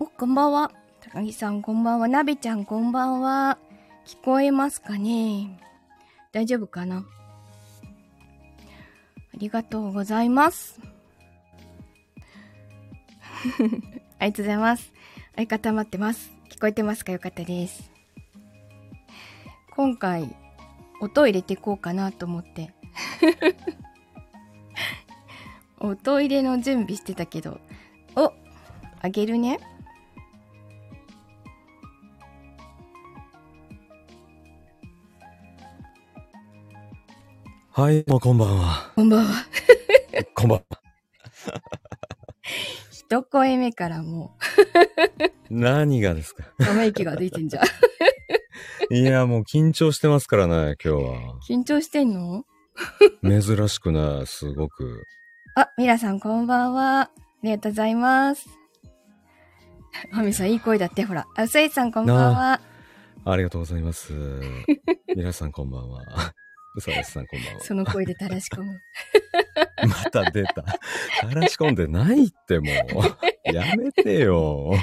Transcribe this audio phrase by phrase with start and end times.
[0.00, 0.70] お、こんばんは。
[1.00, 2.06] 高木さんこんばんは。
[2.06, 3.58] なべちゃんこんばんは。
[4.06, 5.58] 聞こえますかね？
[6.30, 6.98] 大丈夫かな？
[6.98, 7.02] あ
[9.34, 10.80] りがとうございます。
[14.20, 14.92] ありがとうございます。
[15.34, 16.30] 相方待ってます。
[16.48, 17.10] 聞こえてますか？
[17.10, 17.90] よかったです。
[19.72, 20.32] 今回、
[21.00, 22.72] 音入れていこうかなと思って。
[25.80, 27.60] 音入れの準備してたけど、
[28.14, 28.32] お
[29.02, 29.58] あげるね。
[37.78, 38.90] はい、もうこんばんは。
[38.96, 39.34] こんばんは。
[40.34, 40.64] こんばんは。
[42.90, 44.36] 一声目からも
[45.48, 46.42] 何がですか？
[46.58, 47.64] う、ため息が出てんじゃん。
[48.92, 51.38] いや、もう緊張してますからね、今日は。
[51.48, 52.42] 緊張してんの？
[53.22, 55.04] 珍しくない、すごく。
[55.54, 57.02] あ、ミラさんこんばんは。
[57.02, 57.10] あ
[57.44, 58.48] りがとうございます。
[60.12, 61.28] アミさんいい声だって、ほら。
[61.36, 62.60] あ、スイさんこんばんは。
[63.24, 64.12] ありがとうございます。
[65.14, 66.02] 皆さんこんばんは。
[66.78, 67.60] うさですさんこんばんは。
[67.60, 68.80] その声で垂らし込む。
[69.88, 70.64] また出た。
[71.22, 72.70] 垂らし込んでないってもう。
[73.52, 74.74] やめてよ。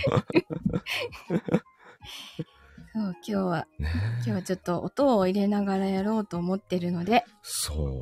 [2.93, 8.01] そう、今日は、ね今日はちょっと音を入れながらやろうと思ってるので、そ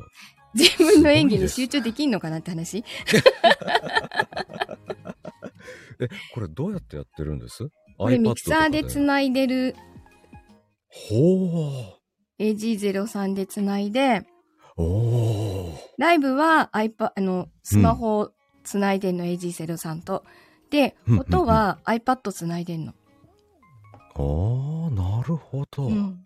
[0.54, 2.84] 自分の演技に集中できんのかなって話
[6.00, 7.68] え、これどうやってやってるんです？
[7.96, 9.76] これミキサーでつないでる
[10.88, 11.98] ほ
[12.38, 14.26] AG03 でつないで。
[15.98, 18.32] ライブは iPad、あの、スマホを
[18.64, 20.24] つないでんの、AG03 と。
[20.70, 22.94] で、うん音は iPad つないでんの。
[24.14, 25.86] あー、なるほど。
[25.86, 26.24] うん。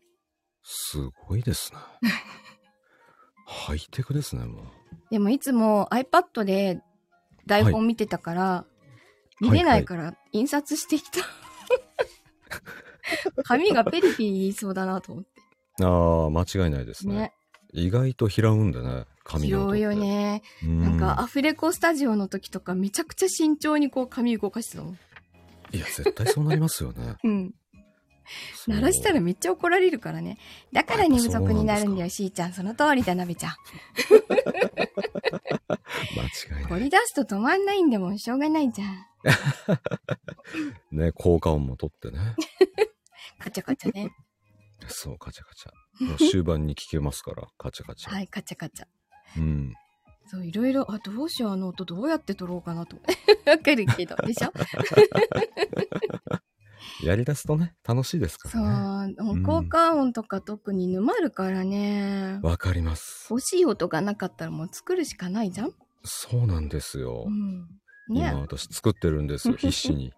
[0.62, 1.78] すごいですね。
[3.46, 4.64] ハイテクですね、もう。
[5.10, 6.82] でもいつも iPad で
[7.46, 8.64] 台本見てたから、
[9.40, 11.20] 見れないから印刷してきた。
[13.44, 15.37] 紙がペリペリ言いそうだなと思って。
[15.82, 17.14] ああ、間違いないですね。
[17.14, 17.32] ね。
[17.72, 19.78] 意外と拾うんでね、紙の音って。
[19.78, 20.42] 広いよね。
[20.64, 20.82] うん。
[20.82, 24.98] なんかアフレコスタジオの時とかめちゃくちゃ慎重にこう紙動かしてたもん。
[25.72, 27.16] いや、絶対そうなりますよね。
[27.24, 27.54] うん。
[28.66, 30.38] 鳴らしたらめっちゃ怒られるからね。
[30.72, 32.52] だから寝不足になるんだよ、しーちゃん。
[32.52, 33.52] その通りだ、なべちゃん。
[36.14, 36.64] 間違いない。
[36.64, 39.06] 掘り出すと止まんないんでもんしょうがないじゃん。
[40.92, 42.18] ね、効果音も取ってね。
[43.38, 44.10] カチャカチャね。
[44.88, 46.30] そう、カチャカチャ。
[46.30, 48.10] 終盤に聞けますから、 カチャカチャ。
[48.12, 48.86] はい、カチャカチャ。
[49.36, 49.74] うん。
[50.26, 52.96] そう、いろいろ、あ、どうしよう、あの音どうやって撮ろうかなと。
[53.46, 54.52] わかるけど、でしょ？
[57.04, 62.40] やり出すとね、楽しいですかそうらね。、もう効果音とか特に沼るからね。
[62.42, 63.28] わかります。
[63.30, 65.72] 欲しい音がなかったらもう作るしかないじゃん？
[66.04, 67.24] そうなんですよ。
[67.26, 67.68] うん。
[68.10, 70.12] 今ね私作ってるんですよ、必死に。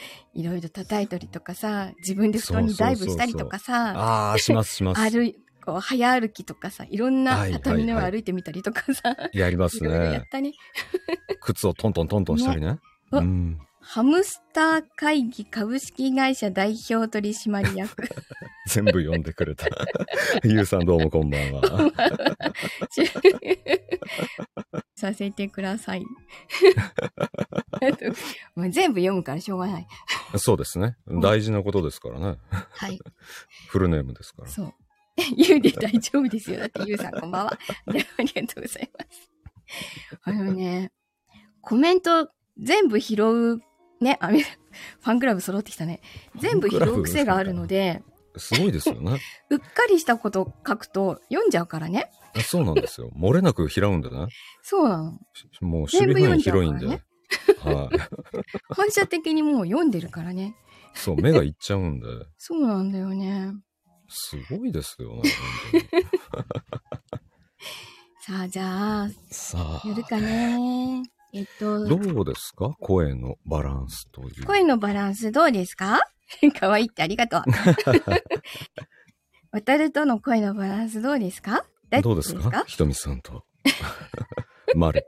[0.34, 5.00] いろいろ叩いたりとかさ、自分で布団にダイブしたりとかさ、ああ、しますします。
[5.10, 10.28] 歩い、こう、早歩きとかさ、いろんなはい畳の上はいはい歩いてみたりとかさ、やります いろいろやっね。
[10.30, 10.52] たね。
[11.40, 12.78] 靴をトントントントンしたりね。
[13.12, 13.58] おうん。
[13.90, 18.06] ハムスター会議株式会社代表取締役。
[18.68, 19.64] 全部読んでくれた。
[20.44, 21.62] ゆうさんどうもこんばんは。
[24.94, 26.04] させてください。
[28.54, 29.86] もう全部読むからしょうがない。
[30.36, 30.98] そうですね。
[31.06, 32.36] 大事なことですからね。
[32.50, 33.00] はい。
[33.68, 34.50] フルネームですから。
[34.50, 34.74] そう。
[35.34, 36.58] 言うで大丈夫ですよ。
[36.58, 37.58] だってゆうさんこんばんは。
[37.86, 39.30] でありがとうございます。
[40.24, 40.92] あのね、
[41.62, 43.62] コメント全部拾う、
[44.00, 46.00] ね、あ、み ファンクラブ揃ってきたね。
[46.36, 48.02] 全部拾う癖があるので、
[48.36, 49.18] すごいですよね。
[49.50, 52.10] うっかりしたこと書くと読んじゃうからね。
[52.44, 53.10] そうなんですよ。
[53.16, 54.28] 漏れなく拾うんでね。
[54.62, 55.04] そうなの。
[55.04, 56.86] もう守備範囲広いんで。
[56.86, 57.02] 全
[57.74, 57.98] はい。
[58.74, 60.54] 反射的にもう読んでるからね。
[60.94, 62.06] そう、目がいっちゃうんで。
[62.36, 63.52] そうなんだよね。
[64.08, 65.30] すごいですよね。
[68.20, 71.02] さあ、じゃあ、さあ、やるかね。
[71.32, 72.74] えっと、どうですか？
[72.80, 74.44] 声のバランスという。
[74.44, 76.00] 声のバランスどうですか？
[76.58, 77.42] 可愛いってありがとう。
[79.50, 81.64] 渡るとの声のバランスどうですか？
[82.02, 82.64] どうですか？
[82.66, 83.44] ひとみさんと。
[84.76, 85.06] 丸。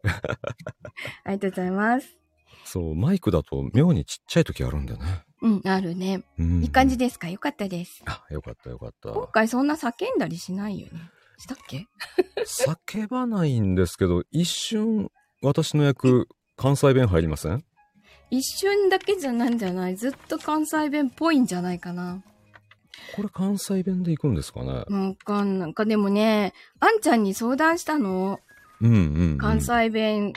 [1.25, 2.09] ありがとうございます。
[2.65, 5.25] そう、マイクだと妙にちっちゃい時あるんだよね。
[5.43, 6.23] うん、あるね。
[6.39, 7.29] うんいい感じですか？
[7.29, 8.03] よかったです。
[8.07, 9.11] あ、よかったよかった。
[9.11, 11.01] 今回そんな叫んだりしないよね。
[11.39, 11.87] したっけ？
[12.87, 15.11] 叫ばないんですけど、一瞬、
[15.43, 17.65] 私の役、関西弁入りません？
[18.31, 19.97] 一瞬だけじゃないんじゃない？
[19.97, 22.23] ずっと関西弁っぽいんじゃないかな。
[23.17, 24.85] これ関西弁で行くんですかね？
[24.89, 25.75] わかんない。
[25.75, 28.39] かでもね、あんちゃんに相談したの。
[28.83, 29.39] うんうん、うん。
[29.39, 30.33] 関西弁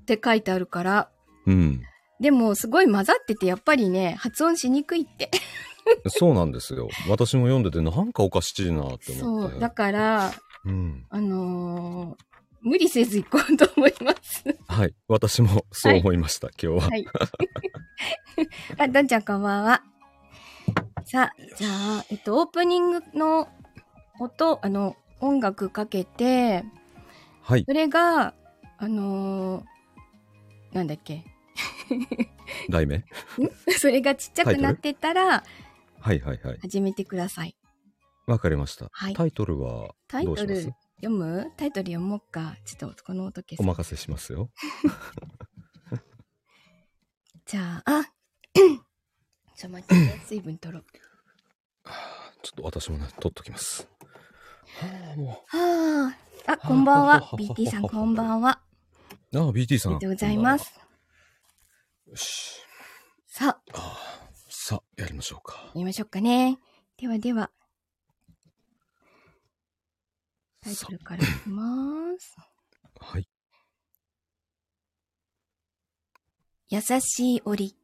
[0.00, 1.10] って書いてあるから、
[1.46, 1.82] うん。
[2.20, 5.30] でも、すごい混ざってて、やっぱりね、発音しにくいって。
[6.08, 6.88] そうなんですよ。
[7.08, 9.52] 私も読んでて、なんかおかしいなって思って。
[9.52, 9.60] そう。
[9.60, 10.32] だから、
[10.64, 11.06] うん。
[11.08, 12.27] あのー
[12.62, 14.44] 無理せず行こうと思います。
[14.66, 14.94] はい。
[15.08, 16.90] 私もそう思いました、今日は。
[16.90, 17.06] はい。
[18.78, 19.82] あ、どんちゃんこんばんは。
[21.04, 23.48] さあ、じゃあ、えっと、オープニングの
[24.18, 26.64] 音、あの、音楽かけて、
[27.42, 27.64] はい。
[27.66, 28.34] それが、
[28.78, 29.64] あのー
[30.72, 31.24] なんだっけ。
[32.68, 33.02] 題名？
[33.78, 35.42] それがちっちゃくなってたら、
[36.00, 36.58] はいはいはい。
[36.60, 37.56] 始めてください。
[38.26, 38.88] わかりました。
[38.92, 40.87] はいタイトルはタイトルどうします？
[41.00, 41.52] 読む？
[41.56, 42.56] タイトル読もうか。
[42.64, 43.60] ちょっとこの音消す。
[43.62, 44.50] お任せしますよ。
[47.46, 48.04] じゃあ、あ
[48.54, 48.76] ちょっ
[49.60, 50.84] と待ってね、 水分取ろう。
[52.42, 53.88] ちょっと私もね、取っときます。
[54.80, 56.14] はあ、もは
[56.46, 56.52] あ。
[56.52, 57.20] あ、こんばんは。
[57.20, 58.60] はあ BT さんこんばんは。
[59.32, 59.38] う。
[59.38, 59.96] ああ、BT さん。
[59.96, 60.78] ありがとうございます。
[62.06, 62.62] よし。
[63.26, 63.98] さあ
[64.48, 65.70] さあ、やりましょうかや。
[65.74, 66.58] りましょうかね。
[66.96, 67.50] ではでは、
[70.60, 71.62] タイトルからいきま
[72.18, 72.36] す。
[73.00, 73.28] はい。
[76.70, 77.74] 優しい檻。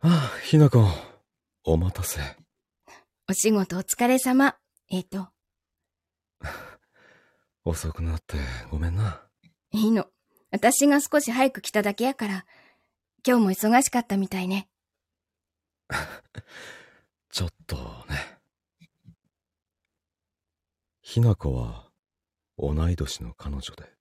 [0.00, 0.86] ああ、ひなこ、
[1.70, 2.18] お待たせ。
[3.28, 4.56] お仕事お疲れ様。
[4.90, 5.28] えっ、と、
[7.62, 8.38] 遅くなって
[8.70, 9.28] ごめんな。
[9.72, 10.06] いいの。
[10.50, 12.46] 私が少し早く来ただけやから、
[13.22, 14.70] 今日も忙しかったみたいね。
[17.28, 17.76] ちょっと
[18.08, 18.40] ね。
[21.02, 21.92] ひなこは
[22.56, 23.94] 同い年の彼女で、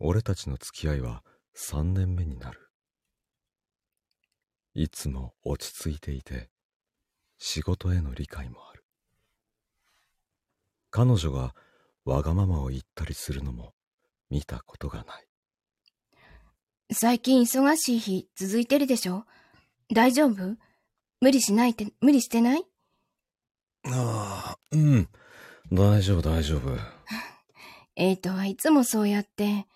[0.00, 1.24] 俺たちの付き合いは
[1.54, 2.65] 3年目になる。
[4.78, 6.50] いつも落ち着いていて、
[7.38, 8.84] 仕事への理解もある。
[10.90, 11.54] 彼女が
[12.04, 13.72] わがままを言ったりするのも
[14.28, 15.26] 見たことがない。
[16.92, 19.24] 最近忙しい日続いてるでしょ？
[19.94, 20.58] 大丈夫？
[21.22, 22.64] 無理しないって、無理してない？
[23.86, 25.08] ああ、うん。
[25.72, 26.76] 大丈夫大丈夫。
[27.96, 29.66] えーとはいつもそうやって、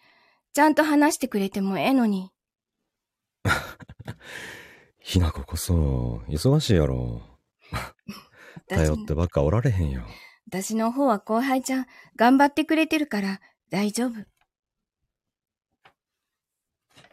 [0.53, 2.31] ちゃんと話してくれてもええのに。
[5.01, 7.23] ひなここそ忙しいやろ。
[8.69, 10.07] 頼ってばっかおられへんよ。
[10.47, 11.87] 私の方は後輩ちゃん
[12.17, 14.25] 頑張ってくれてるから大丈夫。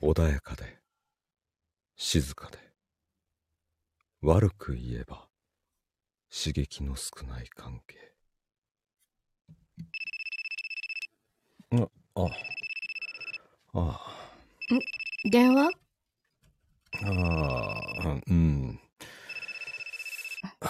[0.02, 0.80] 穏やかで、
[1.96, 2.58] 静かで、
[4.22, 5.28] 悪く言えば、
[6.30, 8.14] 刺激の少ない関係。
[11.72, 12.28] あ、あ、
[13.74, 14.30] あ
[15.32, 15.72] 電話？
[17.04, 18.80] あ、ああ、うん。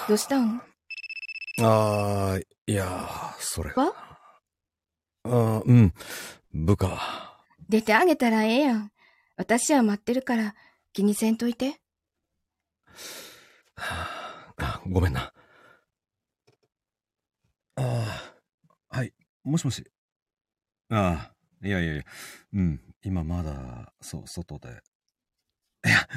[0.08, 0.62] どうしたん？
[1.62, 3.94] ああ、いや、それは
[5.24, 5.94] ああ、うん。
[6.54, 7.44] 部下。
[7.70, 8.92] 出てあげたらええやん。
[9.36, 10.56] 私は待ってるから
[10.94, 11.80] 気にせんといて。
[13.76, 15.34] は あ、ごめんな。
[17.76, 18.34] あ
[18.90, 19.84] あ、はい、もしもし。
[20.90, 21.32] あ
[21.62, 22.04] あ、いやいやいや、
[22.54, 24.82] うん、今まだ、そう、外で。
[25.86, 26.08] いや、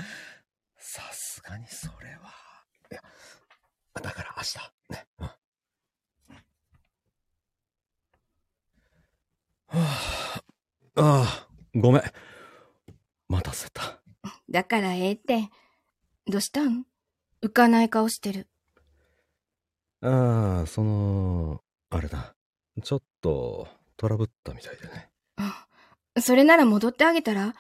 [0.79, 2.33] さすがにそれは。
[2.91, 3.03] いや、
[4.03, 4.59] だから明日、
[4.93, 5.07] ね。
[5.19, 5.27] うん、
[9.79, 10.43] はあ、
[10.97, 12.03] ああ、ごめん。
[13.29, 14.01] 待たせた。
[14.51, 15.51] だからええって。
[16.27, 16.85] どうしたん？
[17.43, 18.49] 浮かない顔してる。
[20.03, 22.35] ああ、その、あれだ。
[22.83, 25.11] ちょっとトラブったみたいでね。
[25.37, 25.67] あ
[26.21, 27.55] それなら戻ってあげたら？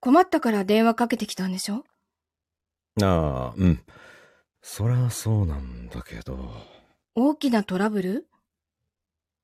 [0.00, 1.84] 困ったから電話かけてきたんでしょ？
[3.02, 3.84] ああ、うん。
[4.62, 6.50] そりゃそうなんだけど。
[7.14, 8.26] 大きなトラブル？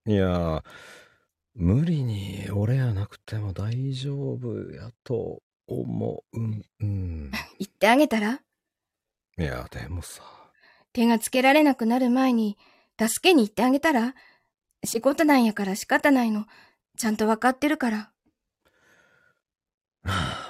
[0.07, 0.63] いや、
[1.55, 6.39] 無理に俺やなくても大丈夫やと思う。
[6.39, 7.31] うん、うん。
[7.59, 8.41] 言ってあげたら？
[9.39, 10.23] いや、でもさ。
[10.93, 12.57] 手がつけられなくなる前に
[12.99, 14.15] 助けに行ってあげたら？
[14.85, 16.47] 仕事なんやから仕方ないの。
[16.97, 17.97] ちゃんとわかってるから。
[17.97, 18.13] は
[20.05, 20.46] あ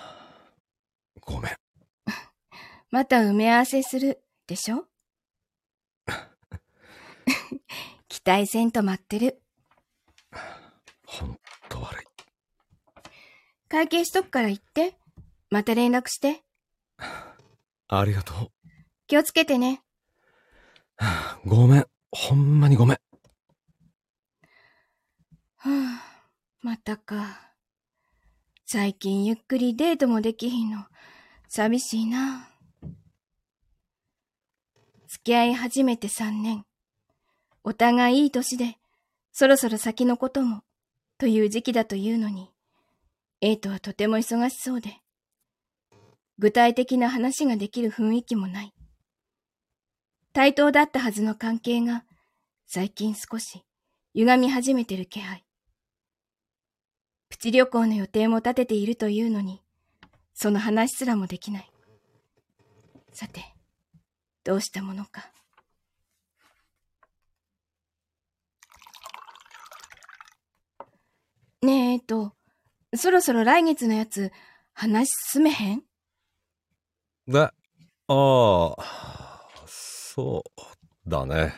[1.26, 1.56] ごめん。
[2.90, 4.86] また埋め合わせする、でしょ？
[8.08, 9.42] 期待せんと待ってる。
[11.06, 12.06] ほんと悪い。
[13.68, 14.96] 会計しとくから行って。
[15.50, 16.44] また連絡して。
[17.88, 18.52] ありがとう。
[19.08, 19.82] 気をつけてね。
[21.44, 21.86] ごめん。
[22.12, 22.98] ほんまにごめん。
[25.56, 26.02] はあ、
[26.62, 27.52] またか。
[28.64, 30.86] 最近ゆっくりデートもできひんの。
[31.56, 32.50] 寂しいな。
[35.08, 36.66] 付き合い始めて3年。
[37.64, 38.76] お互いいい年で、
[39.32, 40.64] そろそろ先のことも、
[41.16, 42.50] という時期だというのに、
[43.40, 45.00] エイトはとても忙しそうで、
[46.36, 48.74] 具体的な話ができる雰囲気もない。
[50.34, 52.04] 対等だったはずの関係が、
[52.66, 53.64] 最近少し
[54.12, 55.46] 歪み始めてる気配。
[57.30, 59.62] プチ旅行の予定も立てているというのに、
[60.38, 61.70] その話すらもできない。
[63.10, 63.42] さて、
[64.44, 65.32] どうしたものか。
[71.62, 72.34] ねえ、えっと、
[72.94, 74.30] そろそろ来月のやつ、
[74.74, 75.82] 話進めへん？
[77.26, 77.50] で、あ
[78.06, 78.76] あ、
[79.66, 81.54] そうだね。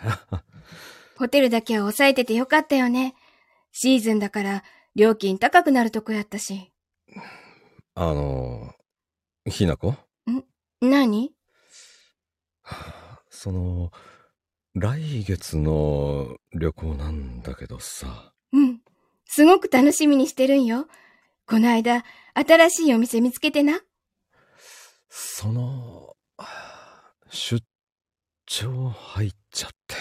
[1.19, 3.17] ホテルだけは抑えててよかったよね。
[3.73, 4.63] シーズンだから
[4.95, 6.73] 料金高くなるとこやったし。
[8.01, 8.77] あの、
[9.45, 9.97] ひなこ？
[10.81, 11.33] 何？
[13.29, 13.91] その、
[14.75, 18.33] 来月の旅行なんだけどさ。
[18.53, 18.81] うん。
[19.25, 20.87] すごく楽しみにしてるんよ。
[21.49, 23.81] この間、新しいお店見つけてな？
[25.09, 26.15] その、
[27.31, 27.61] 出
[28.47, 29.97] 張入っちゃって。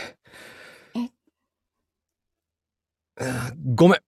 [0.99, 1.09] え？
[3.21, 3.99] えーごめん。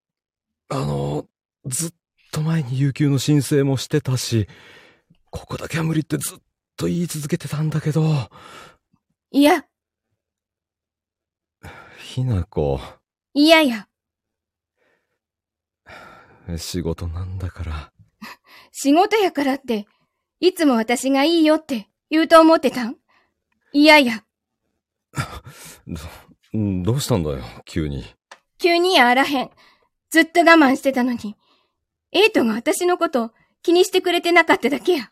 [0.70, 1.26] あの、
[1.66, 1.94] ずっ
[2.32, 4.48] と前に有給の申請もしてたし、
[5.32, 6.38] ここだけは無理ってずっ
[6.78, 8.30] と言い続けてたんだけど、
[9.32, 9.66] いや、
[11.98, 12.80] ひなこ、
[13.34, 13.88] いやや。
[16.58, 17.92] 仕事なんだから。
[18.72, 19.86] 仕事やからって、
[20.40, 22.96] いつも私がいいよって言うと思ってたん？
[23.72, 24.24] いやいや、
[25.86, 26.02] ど、
[26.84, 28.04] どうしたんだよ、急に。
[28.58, 29.52] 急にやあらへん。
[30.10, 31.36] ずっと我慢してたのに。
[32.12, 35.12] エイトが私のこと気にしてくれてなかっただけや。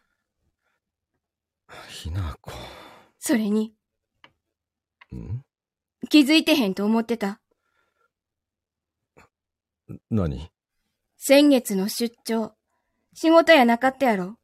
[1.89, 2.51] ひなこ。
[3.19, 3.73] それに、
[5.13, 5.43] ん？
[6.09, 7.39] 気づいてへんと思ってた。
[10.09, 10.49] 何？
[11.17, 12.53] 先月の出張、
[13.13, 14.37] 仕事やなかったやろ。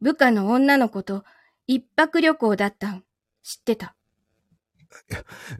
[0.00, 1.24] 部下の女の子と
[1.66, 3.04] 一泊旅行だったん、
[3.42, 3.96] 知ってた？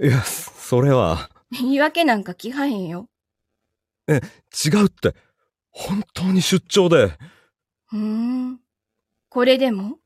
[0.01, 3.09] いや、それは、 言い訳なんか聞かへんよ。
[4.09, 5.15] 違うって。
[5.79, 7.09] 本当に出張で。
[7.85, 8.61] ふーん。
[9.29, 9.99] これでも？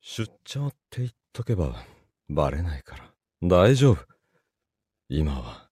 [0.00, 1.84] 出張って言っとけば、
[2.30, 3.12] バレないから。
[3.42, 3.98] 大丈夫。
[5.10, 5.68] 今は、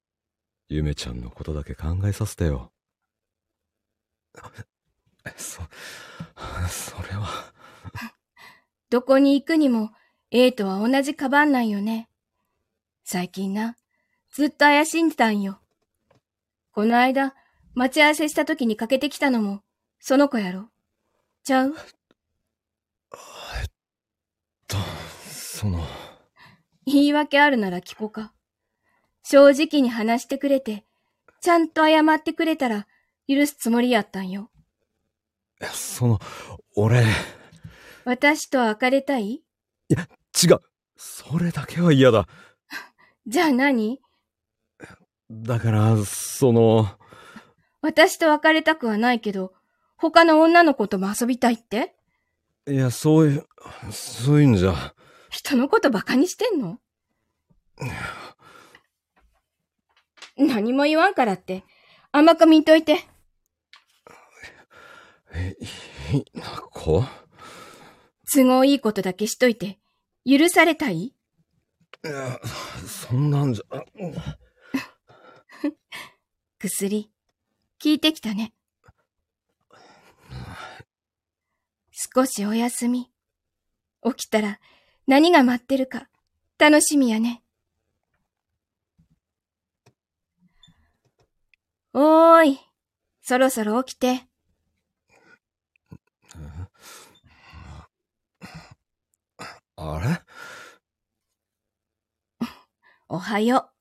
[0.69, 2.71] ゆめちゃんのことだけ考えさせてよ。
[5.25, 5.63] え そ、
[6.69, 7.55] それは、
[8.91, 9.93] どこに行くにも、
[10.31, 12.11] エイとは同じカバンなんよね。
[13.03, 13.79] 最近な、
[14.31, 15.63] ずっと怪しんでたんよ。
[16.77, 17.35] この間、
[17.75, 19.63] 待ち合わせした時にかけてきたのも、
[19.99, 20.69] その子やろ。
[21.43, 21.75] ちゃう？
[24.69, 24.77] と、
[25.27, 25.83] その、
[26.85, 28.35] 言い訳あるなら聞こか。
[29.23, 30.85] 正直に話してくれて、
[31.41, 32.87] ちゃんと謝ってくれたら
[33.27, 34.51] 許すつもりやったんよ。
[35.73, 36.19] その、
[36.75, 37.07] 俺、
[38.05, 39.43] 私と別れたい？
[39.89, 39.95] 違
[40.53, 40.61] う。
[40.99, 42.29] それだけは嫌だ。
[43.27, 43.99] じゃあ何？
[45.31, 46.89] だから、その、
[47.83, 49.53] 私と別れたくはないけど、
[49.97, 51.95] 他の女の子とも遊びたいって？
[52.69, 53.47] いや、そういう、
[53.91, 54.95] そういうんじゃ。
[55.31, 56.79] 人のことバカにしてんの？
[60.37, 61.65] 何も言わんからって、
[62.13, 63.05] 甘く見んといて。
[65.33, 67.05] え、ひなこ？
[68.33, 69.79] 都合いいことだけしといて、
[70.25, 70.97] 許されたい？
[70.97, 71.15] い
[72.05, 72.41] や、
[72.87, 73.83] そんなんじゃ、
[76.59, 77.11] 薬、
[77.83, 78.53] 効いてきたね。
[81.93, 83.11] 少しお休み。
[84.03, 84.61] 起きたら
[85.07, 86.09] 何が待ってるか
[86.59, 87.43] 楽しみやね。
[91.93, 92.61] おーい、
[93.23, 94.27] そろそろ起きて。
[99.77, 100.23] あれ？
[103.09, 103.76] おはよう。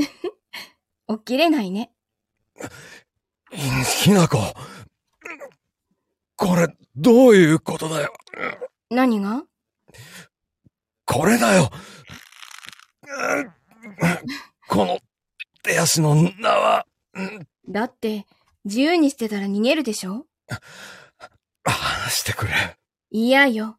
[1.08, 1.92] 起きれないね。
[4.02, 4.38] ひなこ。
[6.36, 8.12] これ、どういうことだよ。
[8.90, 9.44] 何が？
[11.04, 11.70] これだよ。
[14.68, 15.00] この、
[15.62, 16.86] 手足の縄。
[17.68, 18.26] だって、
[18.64, 20.26] 自由にしてたら逃げるでしょ？
[21.64, 22.78] 話してくれ。
[23.10, 23.78] 嫌よ。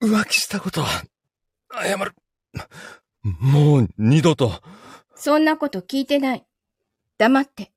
[0.00, 1.04] 浮気したことは、
[1.82, 2.14] 謝る。
[3.24, 4.52] もう二度と。
[5.16, 6.46] そんなこと聞いてない。
[7.18, 7.72] 黙って。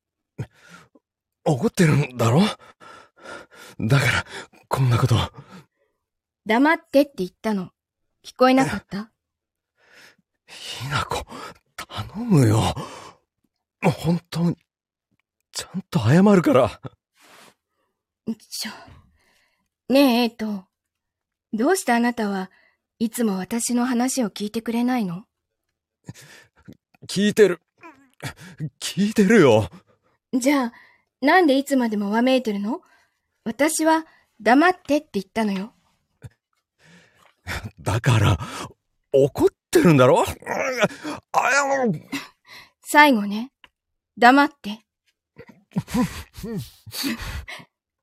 [1.44, 2.42] 怒ってるんだろ？
[3.80, 4.26] だから、
[4.68, 5.16] こんなこと。
[6.44, 7.70] 黙ってって言ったの。
[8.24, 9.10] 聞こえなかった？
[10.46, 11.24] ひなこ、
[11.76, 12.58] 頼むよ。
[13.80, 14.56] もう本当に、
[15.52, 16.80] ちゃんと謝るから。
[18.26, 18.72] ちょ。
[19.92, 20.64] ねえ、エイト。
[21.54, 22.50] どうしてあなたは
[22.98, 25.24] いつも私の話を聞いてくれないの？
[27.06, 27.60] 聞いてる。
[28.80, 29.70] 聞いてるよ。
[30.32, 30.72] じゃあ、
[31.20, 32.82] なんでいつまでもわめいてるの？
[33.44, 34.06] 私は
[34.40, 35.72] 黙ってって言ったのよ。
[37.80, 38.38] だから、
[39.12, 40.24] 怒ってるんだろ？
[42.82, 43.52] 最後ね。
[44.16, 44.84] 黙って。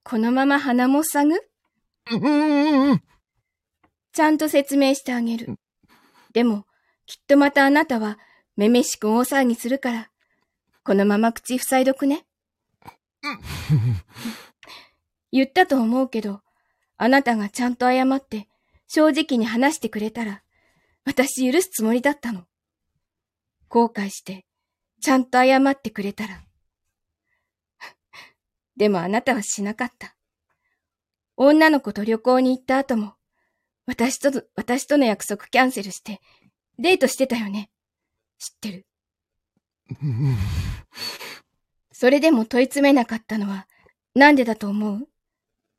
[0.03, 1.35] このまま鼻も塞ぐ？
[2.11, 3.03] うん。
[4.13, 5.59] ちゃんと説明してあげる。
[6.33, 6.65] でも、
[7.05, 8.17] きっとまたあなたは、
[8.55, 10.11] めめしく大騒ぎするから、
[10.83, 12.25] このまま口塞いどくね。
[15.31, 16.41] 言ったと思うけど、
[16.97, 18.47] あなたがちゃんと謝って、
[18.87, 20.43] 正直に話してくれたら、
[21.05, 22.45] 私許すつもりだったの。
[23.67, 24.45] 後悔して、
[25.01, 26.41] ちゃんと謝ってくれたら。
[28.77, 30.15] でもあなたはしなかった。
[31.37, 33.15] 女の子と旅行に行った後も、
[33.85, 36.21] 私との、私との約束キャンセルして、
[36.79, 37.69] デートしてたよね。
[38.37, 38.85] 知ってる。
[41.91, 43.67] それでも問い詰めなかったのは、
[44.13, 45.07] なんでだと思う？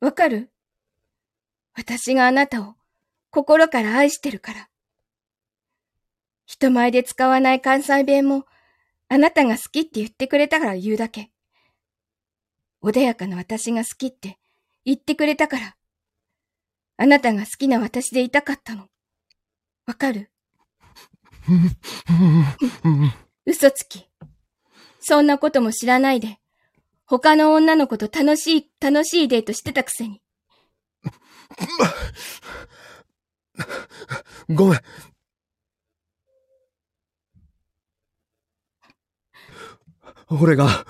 [0.00, 0.50] わかる？
[1.74, 2.74] 私があなたを
[3.30, 4.68] 心から愛してるから。
[6.46, 8.46] 人前で使わない関西弁も、
[9.08, 11.30] あなたが好きって言ってくれたから言うだけ。
[12.82, 14.38] 穏やかな私が好きって
[14.84, 15.76] 言ってくれたから。
[16.96, 18.88] あなたが好きな私でいたかったの。
[19.86, 20.30] わかる？
[23.44, 24.08] 嘘つき。
[25.00, 26.38] そんなことも知らないで、
[27.04, 30.20] 他の女の子と楽しい、楽しいデートしてたくせに。
[34.48, 34.80] ごめん。
[40.28, 40.84] 俺が、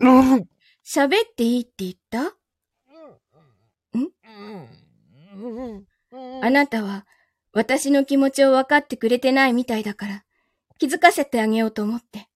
[0.00, 0.48] うん
[0.82, 2.34] 喋っていいって言った？
[6.42, 7.06] あなたは
[7.52, 10.24] 私の気持ちを分かってくれてないみたいだから
[10.78, 12.28] 気づかせてあげようと思って。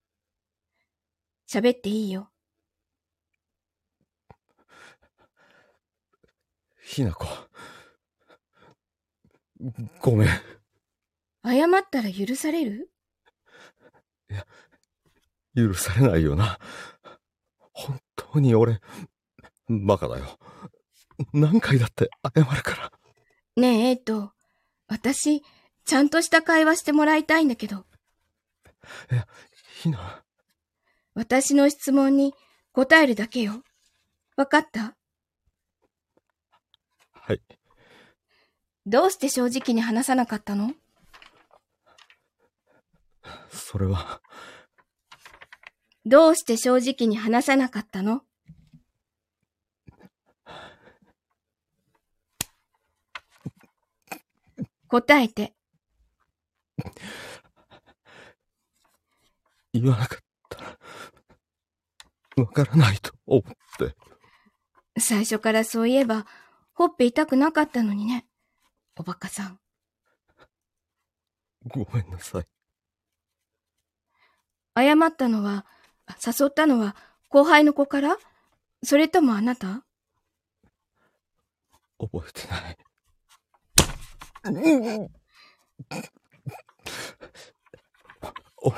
[1.49, 2.31] 喋っていいよ。
[6.83, 7.27] ひなこ。
[10.01, 10.29] ごめん。
[11.45, 12.91] 謝ったら許される？
[15.55, 16.59] 許されないよな。
[17.73, 18.81] 本当に俺、
[19.69, 20.39] バカだよ。
[21.33, 22.93] 何回だって謝るから。
[23.57, 24.33] ねえ、エイト。
[24.93, 25.43] 私、
[25.87, 27.87] ちゃんとした会話してもらいたいんだけど、
[29.81, 30.23] ひな、
[31.15, 32.35] 私の質問に
[32.73, 33.63] 答えるだけよ。
[34.37, 34.95] わかった？
[37.15, 37.41] はい。
[38.85, 40.75] どうして正直に話さなかったの？
[43.51, 44.21] それは、
[46.05, 48.23] どうして正直に話さなかったの？
[54.93, 55.55] 答えて。
[59.73, 60.19] 言わなかっ
[60.51, 60.79] たら、
[62.45, 63.43] わからないと思っ
[63.79, 63.97] て。
[65.01, 66.27] 最初からそういえば、
[66.75, 68.27] ほっぺ痛くなかったのにね。
[68.95, 69.59] おバカさん。
[71.67, 72.47] ごめんなさい。
[74.77, 75.65] 謝ったのは、
[76.05, 76.95] あ誘ったのは
[77.31, 78.19] 後輩の子から？
[78.83, 79.87] それともあなた？
[81.99, 82.77] 覚えてない。
[84.45, 85.09] 俺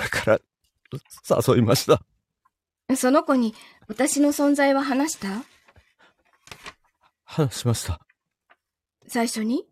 [0.08, 0.38] から
[1.48, 2.02] 誘いました。
[2.96, 3.54] その子に
[3.88, 5.44] 私の存在は話した？
[7.24, 8.00] 話しました。
[9.06, 9.66] 最初に？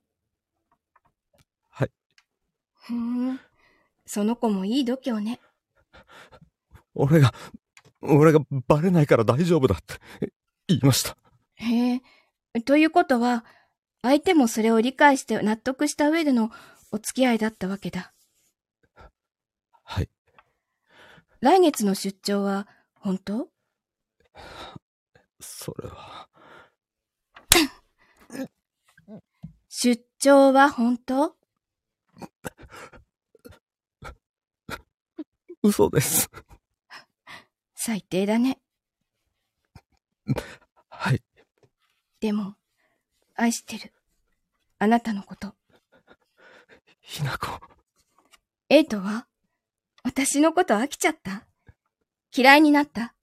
[1.71, 1.91] はい。
[2.75, 2.97] ふー
[3.33, 3.41] ん。
[4.07, 5.41] その子もいい度胸ね。
[6.95, 7.33] 俺が、
[8.03, 9.95] 俺がバレないから大丈夫だって
[10.69, 11.17] 言いました。
[11.55, 12.03] へえ。
[12.65, 13.45] ということは、
[14.03, 16.51] 相手もそれを理解して納得した上での
[16.91, 18.13] お付き合いだったわけだ。
[19.85, 20.11] はい。
[21.41, 23.49] 来月の出張は本当？
[25.41, 26.29] それは、
[29.69, 31.37] 出張は本当？
[35.63, 36.29] 嘘です。
[37.75, 38.61] 最低だね。
[40.89, 41.23] はい。
[42.21, 42.57] でも、
[43.37, 43.93] 愛してる。
[44.79, 45.55] あなたのこと。
[47.01, 47.61] ひなこ。
[48.69, 49.27] エイトは
[50.03, 51.47] 私のこと飽きちゃった？
[52.35, 53.15] 嫌いになった？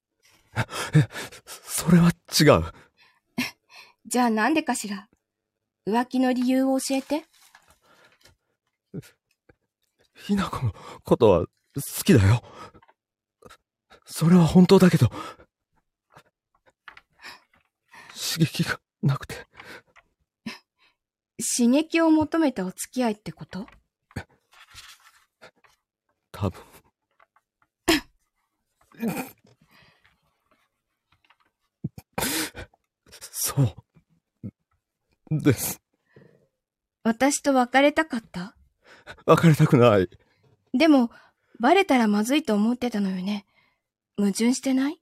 [1.46, 2.64] それは違う。
[4.06, 5.08] じゃあなんでかしら？
[5.88, 7.26] 浮気の理由を教えて。
[10.14, 11.48] ひな子のことは好
[12.04, 12.44] きだよ。
[14.06, 15.10] それは本当だけど、
[18.14, 19.36] 刺激がなくて。
[21.42, 23.66] 刺激を求めたお付き合いってこと？
[26.32, 26.62] 多分。
[33.32, 33.76] そう。
[35.32, 35.82] です。
[37.04, 38.56] 私と別れたかった？
[39.26, 40.10] 別れたくない。
[40.74, 41.10] でも、
[41.60, 43.46] バレたらまずいと思ってたのよね。
[44.18, 45.02] 矛盾してない？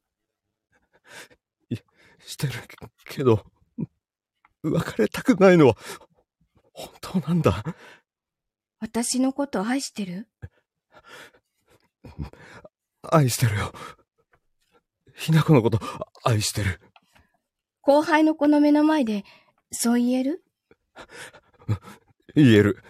[2.20, 2.54] してる
[3.06, 3.46] けど、
[4.64, 5.78] 別れたくないのは、
[6.78, 7.64] 本当なんだ。
[8.80, 10.28] 私のこと愛してる？
[13.02, 13.74] 愛してるよ。
[15.16, 15.80] ひな子のこと
[16.24, 16.80] 愛してる。
[17.82, 19.26] 後輩の子の目の前で、
[19.72, 20.44] そう言える？
[22.36, 22.84] 言える。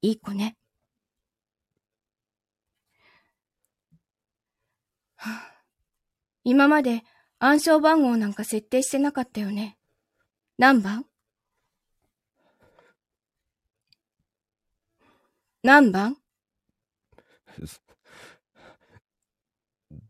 [0.00, 0.56] いい子ね。
[5.16, 5.52] はあ
[6.44, 7.02] 今まで
[7.38, 9.76] 暗証番号なんか設定してなかったよね。
[10.56, 11.04] 何番？
[15.66, 16.16] 何番？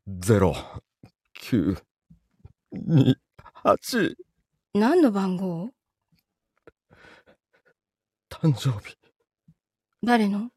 [0.07, 0.55] ゼロ、
[1.33, 1.79] 九、
[2.73, 3.17] 二、
[3.65, 4.17] 八、
[4.75, 5.71] 何の番号？
[8.29, 8.99] 誕生日。
[10.03, 10.51] 誰の？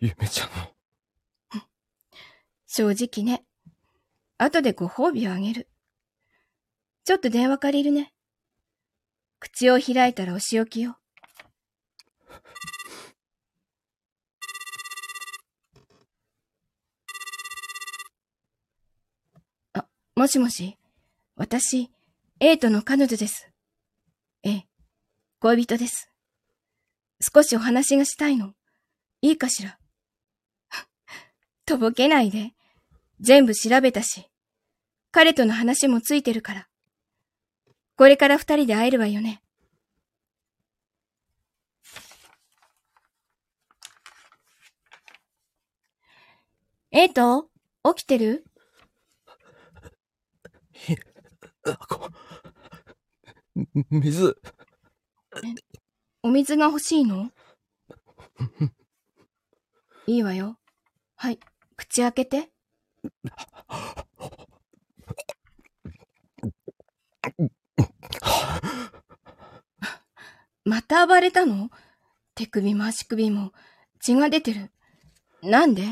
[0.00, 1.62] ゆめちゃんの。
[2.66, 3.44] 正直ね。
[4.36, 5.68] 後でご褒美をあげる。
[7.04, 8.12] ちょっと電話借りるね。
[9.42, 10.96] 口を開いたらお仕置きよ。
[19.72, 20.78] あ、もしもし。
[21.34, 21.90] 私、
[22.38, 23.50] エイトの彼女です。
[24.44, 24.66] ええ、
[25.40, 26.12] 恋人です。
[27.34, 28.54] 少しお話がしたいの。
[29.22, 29.76] いいかしら？
[31.66, 32.52] とぼけないで。
[33.18, 34.30] 全部調べたし、
[35.10, 36.68] 彼との話もついてるから。
[38.02, 39.40] これから二人で会えるわよね。
[46.90, 47.48] エイト
[47.94, 48.44] 起きてる？
[51.64, 52.10] あこ
[53.88, 54.36] 水、
[56.24, 57.30] お水が欲しいの？
[60.08, 60.58] いいわよ。
[61.14, 61.38] はい、
[61.76, 62.48] 口開けて。
[70.64, 71.70] また暴れたの？
[72.34, 73.52] 手首も足首も
[74.02, 74.70] 血が出てる。
[75.42, 75.84] なんで？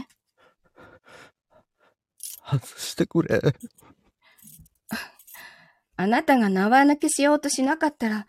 [2.45, 3.41] 外してくれ。
[5.97, 8.27] あなたが縄抜けしようとしなかったら、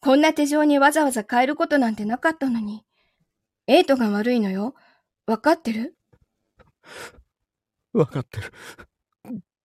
[0.00, 2.84] こんな手錠にわざわざ変えることなんてなかったのに。
[3.66, 4.74] エイトが悪いのよ。
[5.26, 5.96] わかってる？
[7.94, 8.52] わかってる。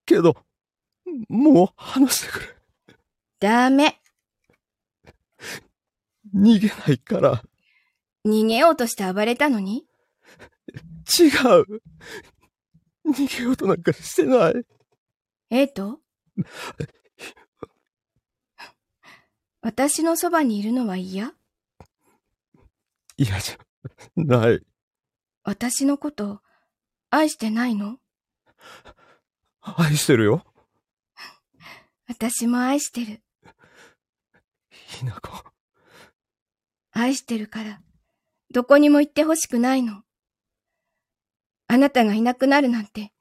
[0.06, 0.38] けど、
[1.28, 2.48] もう話してくれ。
[3.42, 4.00] ダメ。
[6.36, 7.44] 逃げないから。
[8.26, 9.86] 逃げようとして暴れたのに？
[11.20, 11.82] 違う。
[13.10, 14.54] 逃げようとなんかしてない。
[15.50, 16.00] エイト
[19.62, 21.34] 私のそばにいるのは嫌？
[23.16, 23.58] 嫌じゃ
[24.16, 24.62] ない。
[25.44, 26.42] 私のこと
[27.10, 27.98] 愛してないの？
[29.62, 30.44] 愛してるよ。
[32.08, 33.22] 私も愛してる。
[34.70, 35.32] ひな子。
[37.00, 37.80] 愛してるから、
[38.52, 40.02] どこにも行ってほしくないの。
[41.68, 43.12] あなたがいなくなるなんて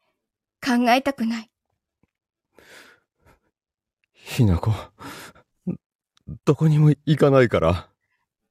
[0.65, 1.51] 考えたくない。
[4.15, 4.73] ひな子。
[6.47, 7.91] どこにも行かないから。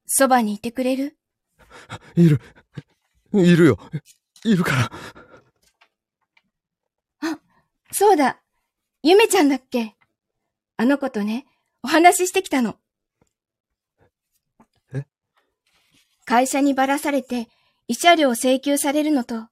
[0.05, 1.17] そばにいてくれる？
[2.15, 2.39] いる。
[3.33, 3.79] いるよ。
[4.43, 4.91] いるか
[7.23, 7.39] ら。
[7.91, 8.41] そうだ。
[9.01, 9.95] ゆめちゃんだっけ？
[10.77, 11.47] あの子とね、
[11.81, 12.77] お話ししてきたの。
[14.93, 15.05] え
[16.25, 17.47] 会社にばらされて、
[17.89, 19.47] 慰謝料を請求されるのと、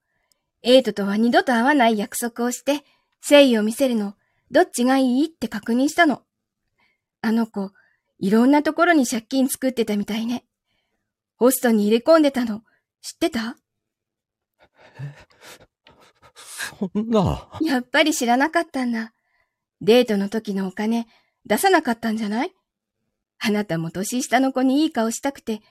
[0.64, 2.84] エイトとは二度と会わない約束をして、
[3.22, 4.16] 誠意を見せるの、
[4.52, 6.24] どっちがいいって確認したの。
[7.22, 7.72] あの子、
[8.20, 10.46] いろんなところに借金作ってたみたいね。
[11.38, 12.62] ホストに入れ込んでたの、
[13.02, 13.58] 知ってた？
[16.36, 17.50] そんな。
[17.62, 19.14] やっぱり知らなかったんだ。
[19.82, 21.08] デートの時のお金
[21.46, 22.54] 出さなかったんじゃない？
[23.40, 25.62] あなたも年下の子にいい顔したくて、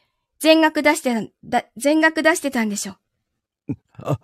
[0.43, 2.97] 全額出してた、だ、全額出してたんでしょ？
[3.99, 4.19] あ、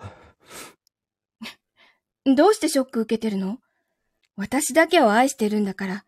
[2.26, 3.61] どうしてショック受けてるの？
[4.35, 6.04] 私だけを愛してるんだから、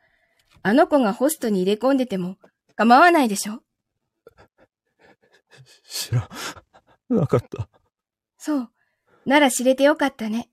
[0.62, 2.38] あの子がホストに入れ込んでても
[2.75, 3.62] 構わないでしょ？
[5.85, 6.29] 知ら
[7.09, 7.68] なかった。
[8.37, 8.73] そう。
[9.27, 10.51] なら知れてよかったね。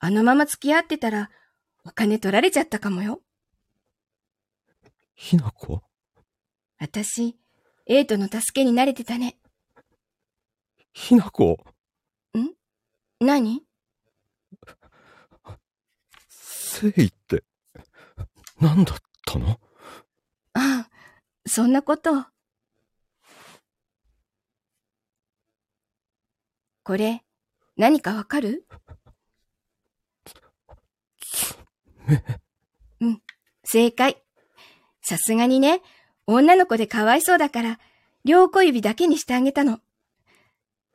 [0.00, 1.30] あのまま付き合ってたら、
[1.86, 3.22] お金取られちゃったかもよ。
[5.14, 5.82] ひなこ
[6.78, 7.38] 私、
[7.88, 9.38] エイトの助けに慣れてたね。
[10.92, 11.58] ひなこ？
[13.20, 13.62] 何？
[16.82, 17.44] 誠意って、
[18.60, 19.58] 何だったの？
[20.52, 20.90] ああ、
[21.46, 22.26] そんなこと。
[26.82, 27.24] これ、
[27.76, 28.66] 何かわかる？
[33.00, 33.22] うん、
[33.64, 34.22] 正解。
[35.02, 35.80] さすがにね、
[36.26, 37.78] 女の子でかわいそうだから、
[38.24, 39.80] 両小指だけにしてあげたの。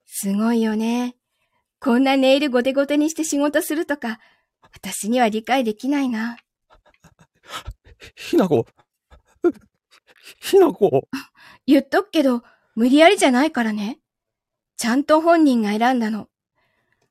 [0.06, 1.15] すごいよね。
[1.80, 4.20] こんなネイルゴテゴテにして仕事するとか、
[4.62, 6.38] 私には理解できないな。
[8.15, 8.65] ひなこ
[10.39, 11.08] ひなこ
[11.65, 12.44] 言っとくけど、
[12.76, 14.00] 無理やりじゃないからね。
[14.78, 16.28] ちゃんと本人が選んだの。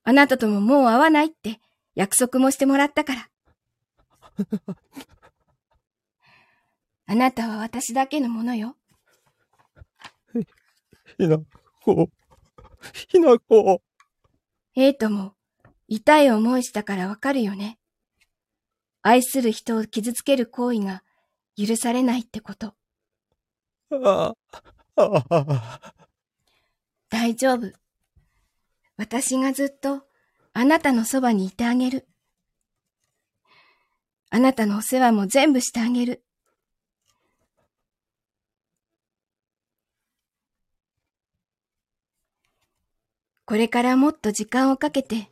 [0.03, 1.61] あなたとももう会わないって
[1.95, 3.29] 約束もしてもらったから。
[7.11, 8.77] あなたは私だけのものよ。
[11.19, 11.39] ひな
[11.83, 12.09] こ
[13.09, 13.83] ひなこ
[14.77, 15.33] エイトも
[15.89, 17.81] 痛い思いしたからわかるよね。
[19.03, 21.03] 愛する人を傷つける行為が
[21.57, 22.75] 許されないってこと。
[23.91, 24.37] あ
[24.95, 25.81] あ、あ
[27.11, 27.73] 大丈夫。
[28.97, 30.05] 私がずっと
[30.53, 32.07] あなたのそばにいてあげる。
[34.31, 36.23] あなたのお世話も全部してあげる。
[43.51, 45.29] これからもっと時間をかけて、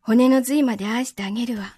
[0.00, 1.76] 骨の髄まで愛してあげるわ。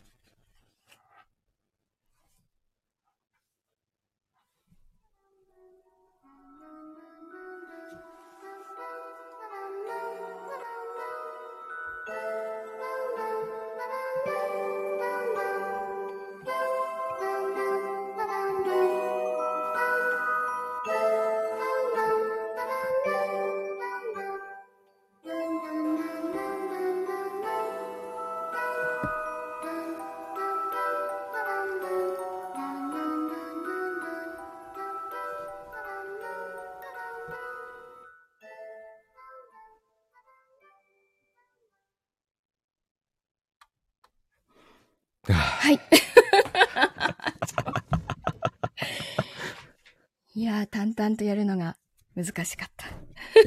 [51.25, 51.77] とやるのが
[52.15, 52.87] 難しかった。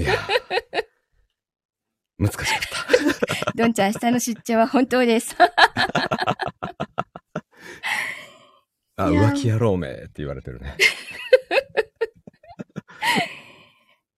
[0.01, 0.15] いや、
[2.17, 2.45] 難しかっ
[3.45, 3.51] た。
[3.55, 5.35] どんちゃん、明日の出張は本当です。
[8.99, 10.75] あ、浮気野郎めって言われてるね。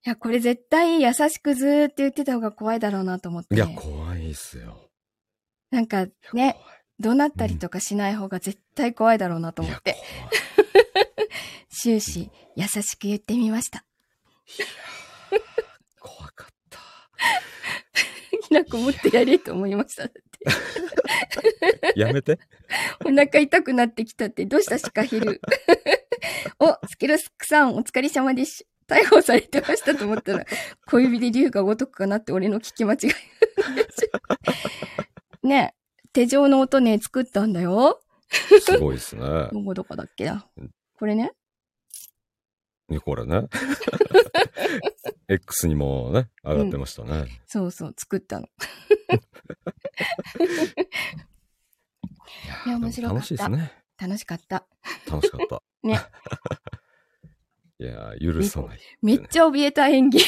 [0.06, 3.54] いや、これ絶対優しくずーって言ってた方が怖いだろうなと思って。
[3.54, 4.88] いや、怖いっすよ。
[5.70, 6.56] なんかね、
[6.98, 9.96] 怒鳴ったりとかしない方が絶対怖いだろうなと思って、
[11.80, 13.84] 終始優しく言ってみました。
[15.98, 16.78] 怖かった。
[18.46, 20.04] ひ なこもっとやれと思いました。
[20.04, 20.20] だって
[21.96, 22.38] やめて。
[23.04, 25.40] お腹痛くなってきたって、どうしたシカヒル。
[26.58, 28.66] お、スケロスクさん、お疲れ様です。
[28.86, 30.44] 逮捕されてましたと思ったら、
[30.86, 35.46] 小指で竜が如くかなって俺の聞き間違い。
[35.46, 35.80] ねえ
[36.12, 38.00] 手錠の音ね、作ったんだよ。
[38.60, 39.48] すごいですね。
[39.52, 40.46] どこどこだっけな。
[40.98, 41.32] これね。
[42.90, 43.44] ね、これね。
[45.28, 47.26] X にもね、上がってましたね。
[47.46, 48.48] そうそう、作ったの。
[52.66, 53.72] いや面白かった楽しいですね。
[54.00, 54.66] 楽しかった。
[55.10, 55.62] 楽しかった。
[55.82, 56.00] ね。
[57.78, 58.80] いや、許さない。
[59.02, 60.20] めっちゃ怯えた演技。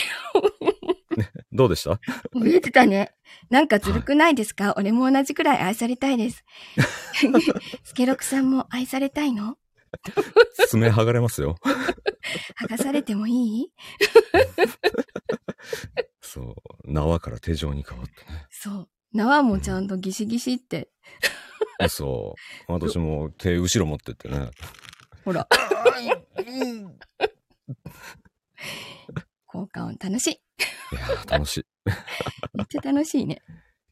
[1.52, 2.00] どうでした？
[2.34, 3.14] 怯えてたね。
[3.50, 6.44] なんかずるくないですか、俺も同じくらい愛されたいです。
[7.84, 9.56] スケロクさんも愛されたいの？
[10.68, 11.56] 爪剥がれますよ。
[12.62, 13.32] 剥がされてもい
[13.64, 13.72] い？
[16.20, 16.92] そう。
[16.92, 18.46] 縄から手錠に変わってね。
[18.50, 18.88] そう。
[19.12, 20.88] 縄もちゃんとギシギシって。
[21.88, 22.34] そ
[22.68, 22.72] う。
[22.72, 24.50] 私も手後ろ持ってってね。
[25.24, 25.46] ほら。
[29.46, 30.30] 効果音楽しい。
[30.32, 30.38] い
[30.94, 31.66] やー、楽しい。
[32.54, 33.42] めっちゃ楽しいね。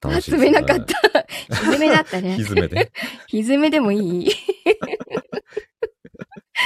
[0.02, 0.84] あ、楽しい、詰めなかっ。
[0.86, 0.94] た。
[1.60, 2.44] ひずめだったねひ。
[2.44, 2.90] ずめで。
[3.28, 4.30] ひずめでもいい？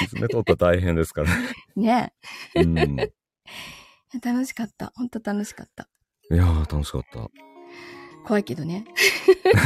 [0.08, 1.28] 爪取ったら大変ですから。
[1.76, 2.12] ね
[2.54, 3.00] うん。
[3.00, 4.92] い楽しかった。
[4.94, 5.88] ほんと楽しかった。
[6.30, 7.28] やー、楽しかった。
[8.24, 8.86] 怖いけどね。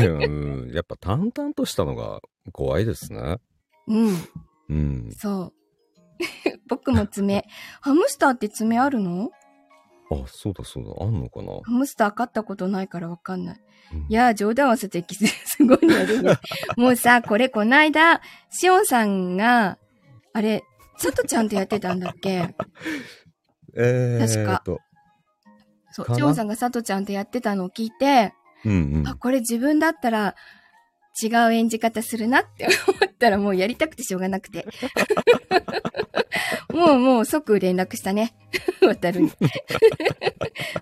[0.05, 2.21] うんやっぱ淡々としたのが
[2.53, 3.39] 怖いですね。
[3.87, 4.17] うん。
[4.69, 5.11] うん。
[5.17, 5.53] そう。
[6.69, 7.47] 僕も爪。
[7.81, 9.31] ハムスターって爪あるの？
[10.11, 11.05] あ、そうだそうだ。
[11.05, 13.61] あんのかな、ハムスター飼ったことないからわかんない。
[13.93, 15.95] うんいやー、冗談はさてき、すごいね。
[16.77, 19.79] もうさ、これこないだ、しおんさんが、
[20.33, 20.63] あれ、
[20.99, 22.55] さとちゃんとやってたんだっけ？
[23.77, 24.81] えー、確かと。
[25.93, 26.19] そう、かな？
[26.19, 28.33] しおんさんがさとちゃんとやってたのを聞いて、
[28.65, 29.09] うんうん。
[29.09, 30.35] あ、これ自分だったら
[31.23, 34.67] 違う演じ方するなって思ったらもうやりたくてしょうがなくて。
[36.73, 38.35] もうもう即連絡したね。
[38.83, 39.33] 渡るに。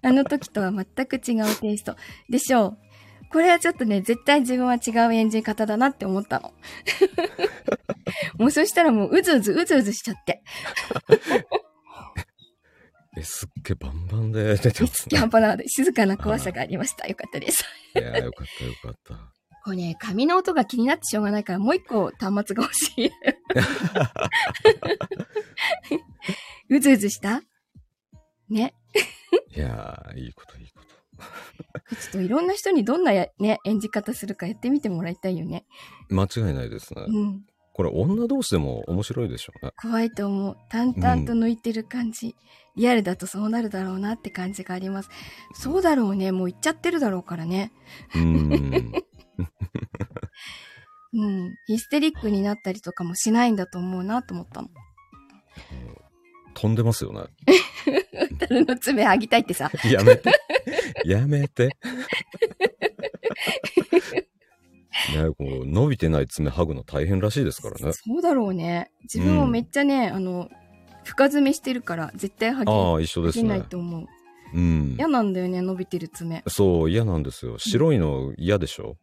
[0.03, 1.97] あの時とは全く違うテイスト。
[2.29, 2.79] でしょう。
[3.37, 6.55] これはちょっとね、絶対自分は違う演じ方だなって思ったの。
[8.41, 10.43] もうそしたらもううずうずうずうずしちゃって。
[13.15, 15.11] え、すっげえバンバンで 出てますね。
[15.11, 17.07] キャンパナーで静かな怖さがありました。
[17.07, 17.63] よかったです。
[17.95, 19.35] いやー、よかったよかった。
[19.65, 23.11] これね、紙の音が気になってしょうがないから、もう一個端末が欲しい。
[26.75, 27.43] うずうずした？
[28.49, 28.73] ね。
[29.55, 30.66] いやー、いいこといいこと。
[31.17, 35.65] ちょっといろんな人にどんなや、ね、演じ方するかやってみてもらいたいよね。
[36.11, 37.05] 間違いないですね。
[37.07, 37.45] うん。
[37.73, 39.73] これ女同士でも面白いでしょうね。
[39.81, 40.57] 怖いと思う。
[40.71, 42.35] 淡々と抜いてる感じ。
[42.75, 45.11] リアルだとそうなるだろうなって感じがあります。
[45.55, 46.33] そうだろうね。
[46.33, 47.73] もう言っちゃってるだろうからね。
[48.15, 48.93] うーん。
[51.13, 51.55] うん。
[51.67, 54.69] ヒステリックになったりとかもしないんだと思うなと思ったの。
[56.57, 57.21] 飛んでますよね。
[58.39, 59.71] タルの爪剥ぎたいってさ。
[59.85, 60.33] やめて。
[61.05, 61.67] やめて。
[65.15, 67.93] ね、こう伸びてない爪剥ぐの大変らしいですからね。
[67.93, 68.91] そうだろうね。
[69.03, 70.49] 自分もめっちゃね、あの、
[71.05, 73.67] 深爪してるから、絶対剥ぎああ、一緒ですできないね。
[73.69, 74.07] と思う。
[74.55, 74.95] うん。
[74.97, 76.43] 嫌なんだよね、伸びてる爪。
[76.49, 77.59] そう、嫌なんですよ。
[77.59, 78.97] 白いの嫌でしょ？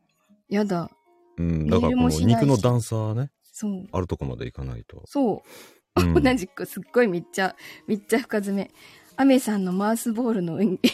[0.49, 0.89] やだ。
[1.37, 1.67] うん。
[1.67, 3.87] だからこの肉の段差ね、そう。
[3.91, 5.03] あるとこまでいかないと。
[5.05, 5.49] そう。
[5.95, 7.55] うん同じく、すっごいめっちゃ、
[7.87, 8.71] めっちゃ深爪。
[9.15, 10.91] アメさんのマウスボールの演技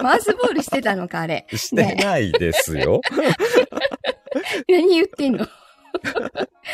[0.00, 1.46] マウスボールしてたのか、あれ。
[1.52, 3.00] してないですよ。
[4.68, 5.46] 何言ってんの？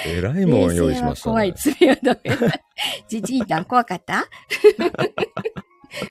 [0.06, 1.54] えらいもん用意しましたね怖い。
[1.54, 2.60] 爪はダメだ。
[3.08, 4.24] じじいたん怖かった？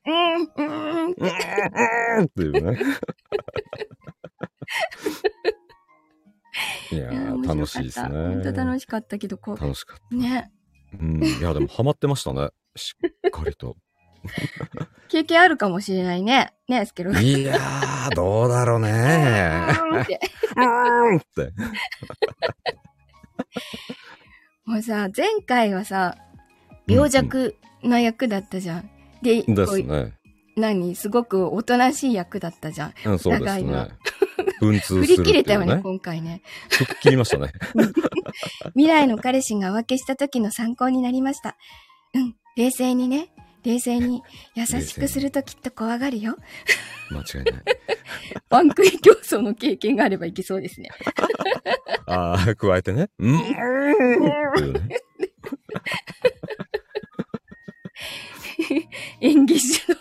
[0.05, 1.12] うん、うん。
[1.12, 2.77] うーん っていうね。
[6.91, 8.10] いやー、 楽しいですね。
[8.10, 10.52] 本当楽しかったけど、こ楽しかっう、ね。
[10.91, 10.97] た。
[11.00, 11.24] うん。
[11.24, 12.50] いや、でもハマってましたね。
[12.76, 12.95] し
[13.28, 13.78] っかりと。
[15.10, 16.54] 経験あるかもしれないね。
[16.67, 17.12] ね、スケロ。
[17.13, 19.67] いやー、どうだろうね。
[19.91, 20.19] うんって
[20.56, 21.54] うーんって。
[24.65, 26.15] もうさ、前回はさ、
[26.88, 28.89] 病弱な役だったじゃん。
[29.21, 30.13] で、でこうすね。
[30.56, 30.95] 何？
[30.95, 32.93] すごくおとなしい役だったじゃん。
[33.06, 33.89] うん、そうです長いのね。
[34.60, 35.82] 文通する振り切れたよね、ね。
[35.82, 36.41] 今回ね。
[36.69, 37.51] 吹っ切りましたね。
[38.73, 41.58] 未来の彼氏が浮気した時の参考になりました。
[42.13, 43.34] うん、冷静にね。
[43.63, 44.23] 冷静に
[44.56, 46.36] 優しくするときっと怖がるよ。
[47.12, 47.63] 間違いない。
[48.49, 50.89] ワンクイ競争の経験があればいけそうですね。
[52.08, 53.10] ああ、加えてね。
[53.19, 53.39] うん。
[59.21, 59.91] 演技指導。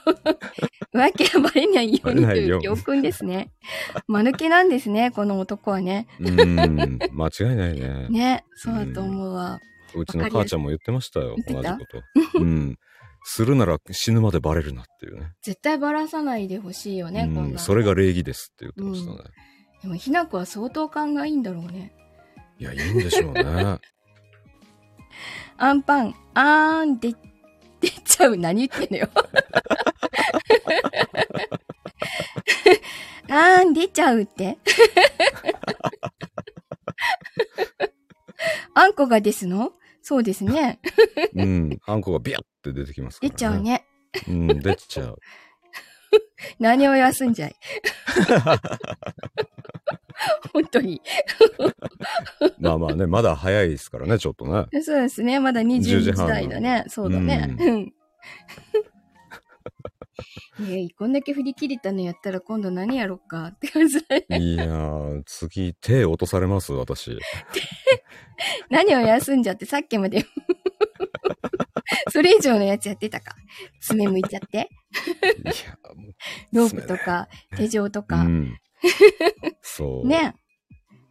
[0.92, 3.50] 浮気がバレないようにという教訓ですね。
[4.08, 6.06] 間抜けなんですね、この男はね。
[6.18, 6.98] うん。
[7.12, 8.08] 間違いないね。
[8.10, 9.60] ね、そうだと思うわ。
[9.94, 11.36] うちの母ちゃんも言ってましたよ。
[11.48, 12.02] 同じこと。
[12.38, 12.76] うん。
[13.24, 15.32] するなら死ぬまでバレるなっていうね。
[15.42, 17.52] 絶対バラさないでほしいよね、こんうん。
[17.52, 17.58] な。
[17.58, 19.30] それが礼儀ですって言ってましたね。
[19.82, 21.92] でも、ひな子は相当勘がいいんだろうね。
[22.58, 23.44] いや、いいんでしょうね。
[25.56, 27.14] アンパン、あーんで、
[27.80, 28.36] 出ちゃう。
[28.36, 29.08] 何言ってんのよ。
[33.28, 34.58] あーん出ちゃうって。
[38.74, 39.72] あんこがですの？
[40.02, 40.80] そうですね。
[41.34, 41.78] うん。
[41.86, 43.60] あんこがビャって出てきますから、出ちゃう。
[43.60, 43.84] ね。
[44.28, 45.18] うん、出ちゃう。
[46.58, 47.56] 何を休んじゃい。
[50.52, 51.00] 本当に。
[52.60, 54.66] まあまあね、まだ早いですからね、ちょっとね。
[54.82, 55.40] そうですね。
[55.40, 56.84] まだ22 10時台だね。
[56.88, 57.56] そうだね。
[57.58, 57.92] ううん。
[60.68, 64.38] ねえ、こんだけ振り切れたのやったら今度何やろっかって感じだね。
[64.38, 67.18] いやー、次手落とされます、私。
[68.68, 70.24] 何を休んじゃってさっきまで。
[72.12, 73.34] それ以上のやつやってたか。
[73.80, 74.68] 爪向いちゃって。
[76.52, 78.22] ロープとか手錠とうか。
[78.24, 78.58] ん。
[79.62, 80.06] そう。
[80.06, 80.34] ね。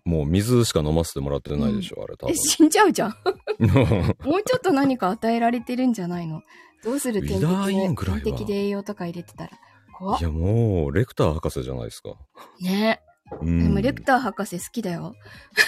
[0.05, 2.36] もう水しか飲ませてもらってないでしょ、あれ多え、分。
[2.38, 3.15] 死んじゃうじゃん。
[4.24, 6.41] もうちょっと何か与えられてるんじゃないの？
[6.84, 7.22] どうする？
[7.22, 9.51] 点滴ウィダーイでンぐらいは点滴で栄養とか入れてたら。
[9.97, 12.15] 怖っいや、もう、レクター博士じゃないですか。
[12.61, 13.01] ね。
[13.41, 13.63] うん。
[13.63, 15.13] でもレクター博士好きだよ。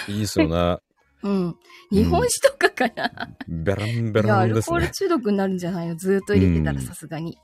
[0.07, 0.77] いいですよね。
[1.23, 1.55] うん。
[1.91, 3.29] 日本酒とかかな。
[3.47, 4.91] ベランベランですねルコール。
[4.91, 5.95] 中毒になるんじゃないの？
[5.97, 7.37] ずーっと入れてたらうんさすがに。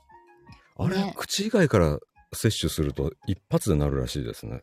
[0.78, 1.98] あれ、ね口以外から
[2.32, 4.62] 摂取すると一発でなるらしいですね。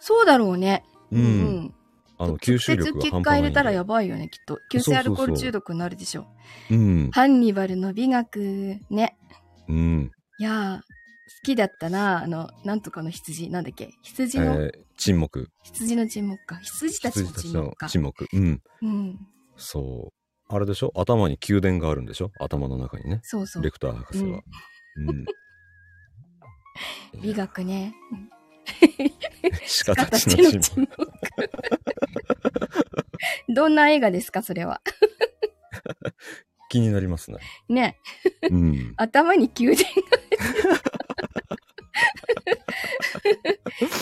[0.00, 0.84] そうだろうね。
[1.10, 1.74] うん。
[2.18, 4.58] あの、吸収力が半端ない入れたらやばいよね、きっと。
[4.70, 6.26] 急性アルコールそうそうそう中毒になるでしょ。
[6.70, 7.10] うん。
[7.10, 9.16] ハンニバルの美学ね。
[9.66, 10.10] うん。
[10.38, 10.82] いやー、好
[11.42, 12.22] きだったな。
[12.22, 13.48] あの、なんとかの羊。
[13.48, 13.94] なんだっけ？
[14.02, 15.48] 羊の、えー、沈黙。
[15.62, 16.56] 羊の沈黙か。
[16.56, 17.88] 羊たちの沈黙か。
[17.88, 18.26] 沈黙。
[18.30, 18.62] うん。
[18.82, 19.18] うん。
[19.56, 20.54] そう。
[20.54, 20.92] あれでしょ？
[20.94, 22.30] 頭に宮殿があるんでしょ？
[22.38, 23.20] 頭の中にね。
[23.22, 23.70] そうそうレ。
[23.70, 24.42] クター博士は。
[24.96, 25.24] うん。
[27.22, 27.94] 美学ね。
[29.86, 30.80] 鹿たちの沈黙。
[30.80, 30.88] 黙。
[33.54, 34.80] どんな映画ですか、それは。
[36.68, 37.38] 気になりますね。
[37.68, 37.98] ね。
[38.50, 38.94] うん。
[38.96, 39.94] 頭に宮殿が。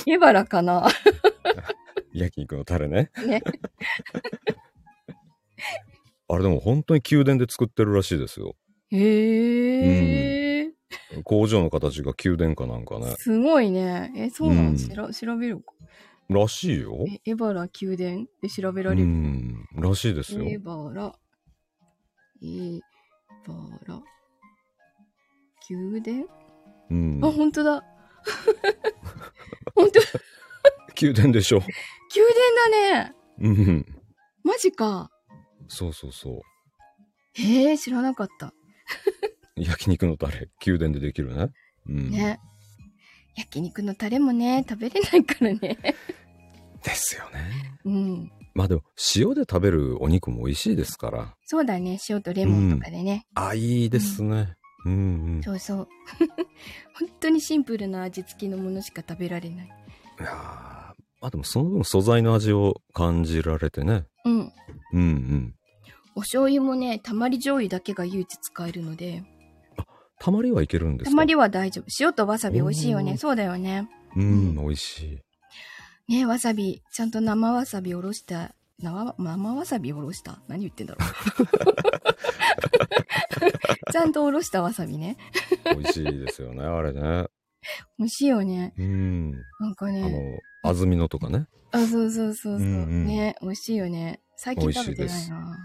[0.06, 0.88] エバラかな
[2.12, 3.10] 焼肉のタレね。
[3.26, 3.42] ね。
[6.28, 8.56] あれでも本当に宮殿で作ってるらしいですよ。
[8.92, 10.70] へえ、
[11.24, 13.14] 工場の形が宮殿かなんかね。
[13.18, 14.12] すごいね。
[14.16, 15.64] え、そうなの、うんしら調べる
[16.28, 17.04] らしいよ。
[17.26, 19.06] え、エバラ宮殿で調べらうれる？
[19.06, 19.66] ん。
[19.74, 20.44] らしいですよ。
[20.44, 21.14] エバラ、
[22.42, 22.80] エ
[23.46, 23.54] バ
[23.86, 24.02] ラ、
[25.70, 26.26] 宮殿、
[26.90, 27.30] うんあ、。
[27.32, 27.82] 本当だ。
[29.74, 30.00] 本当、
[31.00, 31.60] 宮殿でしょ。
[31.60, 31.70] 宮
[32.90, 33.14] 殿だね。
[33.38, 33.86] うん。
[34.44, 35.10] マジか。
[35.68, 36.40] そうそうそう。
[37.34, 38.52] へえ、知らなかった。
[39.56, 41.50] 焼肉のタレ、宮殿でできるね。
[41.88, 42.10] うん。
[42.10, 42.40] ね。
[43.36, 45.58] 焼肉のタレもね、食べれないからね。
[46.82, 47.78] ですよね。
[47.84, 48.32] うん。
[48.54, 48.82] まあでも、
[49.16, 51.34] 塩で食べるお肉も美味しいですから。
[51.46, 51.98] そうだね。
[52.08, 53.26] 塩とレモンとかでね。
[53.34, 54.54] あ、いいですね。
[54.84, 55.42] うんうん。
[55.42, 55.88] そうそう。
[56.98, 59.66] 本当にシンプルな味付きのものしか食べられない。
[59.66, 60.32] いやー
[61.20, 64.06] まあでもその分素材の味を感じられてね。
[64.24, 64.32] うん。
[64.40, 64.52] うん
[64.92, 65.54] うん。
[66.14, 69.24] お醤油もね、たまり醤油だけが唯一使えるので、
[70.18, 71.10] たまりはいけるんですか？
[71.10, 71.86] たまりは大丈夫。
[71.98, 73.16] 塩とわさび美味しいよね。
[73.16, 73.88] そうだよね。
[74.16, 75.20] うん、美味し
[76.08, 76.12] い。
[76.12, 80.40] ねわさび、ちゃんと生わさびおろした、生生わさびおろした？
[80.48, 81.08] 何言ってんだろう。
[83.92, 85.16] ちゃんとおろしたわさびね。
[85.64, 87.26] 美味しいですよね、あれね。
[87.98, 88.74] 美味しいよね。
[88.76, 89.30] うん。
[89.32, 90.10] なんかあね。
[90.64, 91.46] の、安曇野とかね。
[91.72, 92.58] あ、そうそうそうそう。
[92.58, 94.20] うんうんね美味しいよね。
[94.36, 95.56] 最近食べてないな。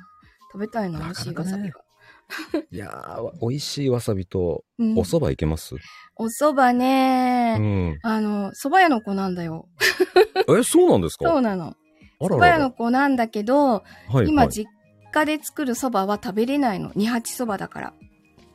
[0.57, 1.79] 食べたいな、美な味しいわさびが。
[2.71, 5.75] いやー、美味しいわさびと、うんお蕎麦いけます？
[6.15, 7.99] お蕎麦ね、うん。
[8.01, 9.67] あの、蕎麦屋の子なんだよ。
[10.49, 11.29] え、そうなんですか？
[11.29, 11.75] そうなの。
[12.19, 12.71] あ蕎麦屋の。
[12.71, 14.69] 子なんだけど、はい、今、はい、実
[15.11, 16.91] 家で作る蕎麦は食べれないの。
[16.95, 17.93] 二八蕎麦だから。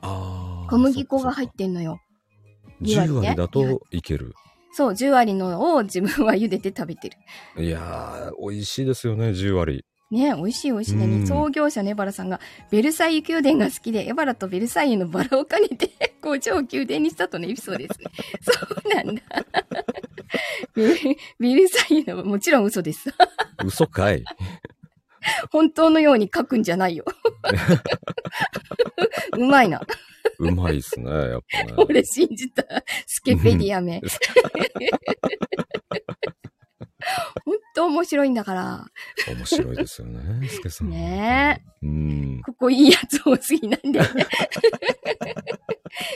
[0.02, 1.92] あー小麦粉が入っそてんのよ。
[1.92, 4.34] っかそっか10二割ね割だといける。
[4.74, 7.10] そう、10割のを自分は茹でて食べて
[7.56, 7.62] る。
[7.62, 9.84] いやー、美味しいですよね、10割。
[10.12, 11.06] ね美味しい美味しいね。
[11.06, 12.40] うん創業者のエバラさんが、
[12.70, 15.90] ベルサイユ宮殿が好きで、エバラとベルサイユのバラを兼ねて、
[16.20, 18.06] 工場を宮殿にしたとのエピソードですね。
[18.42, 18.52] そ
[18.90, 19.22] うなんだ。
[21.38, 23.12] ベルサイユの、もちろん嘘です。
[23.64, 24.22] 嘘かい。
[25.50, 27.04] 本当のように書くんじゃないよ。
[29.36, 29.80] うまいな。
[30.38, 31.74] うまいっすね、やっぱね。
[31.76, 32.64] 俺信じた。
[33.06, 34.00] スケペディアめ。
[37.44, 38.86] 本当面白いんだから。
[39.26, 40.90] 面白いですよね、スケさん。
[40.90, 41.86] ねえ。
[41.86, 42.42] うん。
[42.42, 44.00] ここいいやつ多すぎなんで。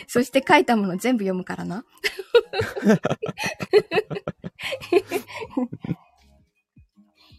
[0.07, 1.85] そして書いたもの全部読むからな。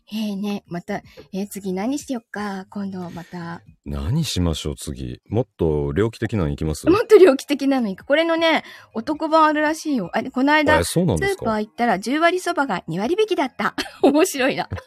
[0.09, 1.01] えーね、また、
[1.33, 2.65] えー次何しよっか？
[2.69, 3.61] 今度また。
[3.85, 5.19] 何しましょう、次。
[5.29, 6.89] もっと猟奇的なのいきます？
[6.89, 8.05] もっと猟奇的なのいく。
[8.05, 10.09] これのね、お得版あるらしいよ。
[10.13, 11.05] あこの間スー
[11.43, 13.75] パー行ったら10割そばが2割引きだった。
[14.01, 14.69] 面白いな。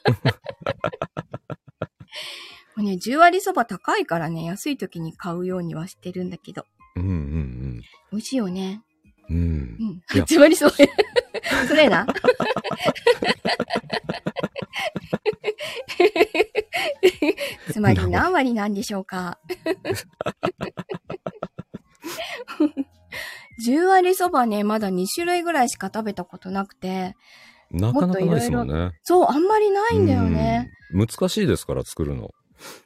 [2.76, 6.64] もうね、10割そば高いからね、安い時に買うようにはしてるんだけど。
[6.96, 8.80] うんうん美味しいよね。
[9.28, 9.36] うん。
[9.36, 9.44] うんう。
[9.44, 10.02] ん。
[10.14, 10.72] いや8割そば。
[11.68, 12.06] それな。
[17.72, 19.38] つまり何割なんでしょうか？
[23.66, 27.14] 10割そばね、まだ2種類ぐらいしか食べたことなくて、
[27.70, 28.92] なかなかないですもんね。
[29.02, 30.70] そう、あんまりないんだよね。
[30.92, 31.06] うん。
[31.06, 32.30] 難しいですから、作るの。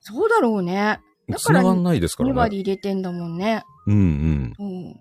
[0.01, 1.01] そうだろうね。
[1.29, 2.39] だから繋がんないですから2ね。
[2.41, 3.63] 割入れてんだもんね。
[3.87, 4.53] うんうん。
[4.59, 5.01] うん。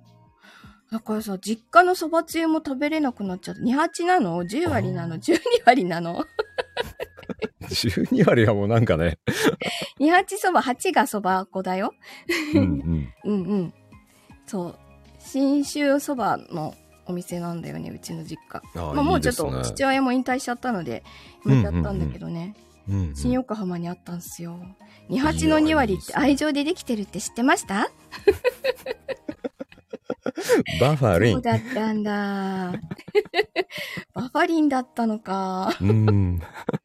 [0.94, 3.62] だからさ、実家のそばつゆも食べれなくなっちゃった。
[3.62, 6.24] 28なの ?10 割なの ?12 割なの
[7.64, 9.18] ？12割はもうなんかね。
[9.98, 11.96] 二八そば、8がそば粉だよ。
[12.54, 13.14] うんうん。
[13.24, 13.74] うんうん。
[14.46, 14.76] そう。
[15.18, 16.76] 新州そばの
[17.08, 18.62] お店なんだよね、うちの実家。
[18.76, 21.04] あまあもうちょっと父親も引退しちゃったので、
[21.44, 22.54] やめちゃったんだけどね。
[22.56, 24.60] うんうん新横浜にあったんですよ。
[25.10, 27.90] 二八の2割って愛情でできてるって知ってました？
[30.80, 31.34] バファリン。
[31.34, 32.12] そうだったんだ。
[34.14, 35.76] バファリンだったのか。
[35.82, 36.38] うん。
[36.38, 36.42] ね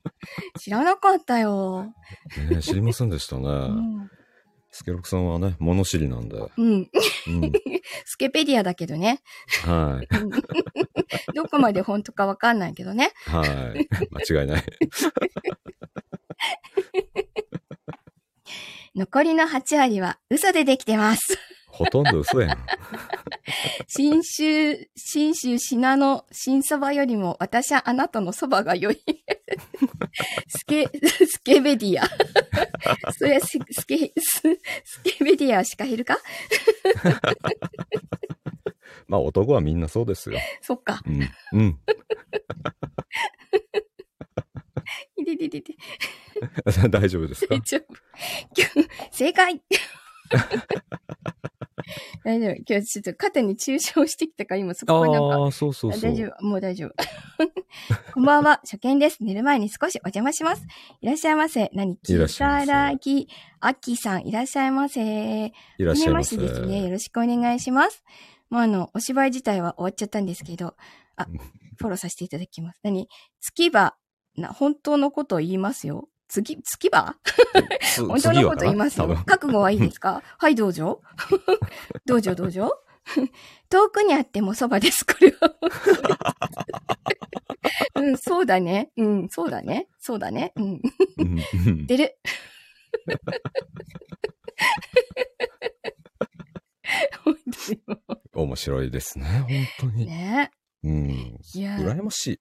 [0.59, 1.93] 知らなかったよ。
[2.61, 3.49] 知りませんでしたうね。
[3.49, 4.11] ん。
[4.71, 6.37] スケロクさんはね、物知りなんで。
[6.37, 6.73] うん。
[6.73, 7.53] うん。
[8.05, 9.21] スケペディアだけどね。
[9.65, 10.09] はい。
[11.35, 13.13] どこまで本当かわかんないけどね。
[13.27, 13.89] はい。
[14.29, 14.65] 間違いない。
[18.95, 21.39] 残りの8割は嘘でできてます。
[21.79, 22.59] ほとんど嘘やん。
[23.87, 29.01] 新州、新州信濃新そばよりも私はあなたのそばが良い。
[30.49, 30.89] スケ、
[31.27, 32.09] スケベディア。
[33.13, 34.41] そりゃススケ、ス
[34.85, 36.19] スケベディアしか減るか？
[39.07, 40.39] まあ男はみんなそうですよ。
[40.61, 41.01] そっか。
[41.07, 41.31] うん。
[41.53, 41.79] うん。
[45.17, 45.75] いでででで。
[46.91, 47.55] 大丈夫ですか？
[47.55, 47.85] 大丈夫。
[49.13, 49.63] 正解
[52.25, 52.57] 大丈夫。
[52.69, 56.01] 今日ちょっと肩に注射をしてきたから今そこがなんかああ、そうそうそう。
[56.01, 56.45] 大丈夫。
[56.45, 56.95] もう大丈夫。
[58.15, 58.61] こんばんは。
[58.65, 59.23] 初見です。
[59.23, 60.67] 寝る前に少しお邪魔します。
[61.01, 61.71] いらっしゃいませ。
[61.75, 61.97] 何い
[62.67, 63.29] らき
[63.61, 65.53] あきさん、いらっしゃいませ。
[65.79, 66.37] いらっしゃいませ。
[66.37, 66.85] めましてですね。
[66.85, 68.05] よろしくお願いします。
[68.51, 70.75] もうあの、お芝居自体は終わっちゃったんですけど、
[71.17, 71.27] あ、
[71.77, 72.81] フォローさせていただきます。
[72.83, 73.09] 何？
[73.41, 73.95] 月場、
[74.37, 76.09] な、本当のことを言いますよ。
[76.29, 77.17] 月、月場
[77.95, 79.09] つ 本当のこと言いますよ。
[79.27, 80.23] 覚悟はいいですか？
[80.39, 81.03] はい、 どうぞ。
[82.07, 82.83] どうぞ、どうぞ。
[83.71, 85.55] 遠くにあってもそばです、これは。
[87.95, 88.91] うん、そうだね。
[88.97, 89.89] うん、そうだね。
[89.99, 90.53] そうだね。
[90.57, 91.87] うん。
[91.87, 92.19] 出る。
[97.25, 97.99] 本当にも
[98.35, 99.49] 面白いですね、本
[99.81, 100.07] 当うに。
[100.07, 100.51] ね。
[100.83, 101.11] うん。
[101.55, 102.41] いや、羨ましい。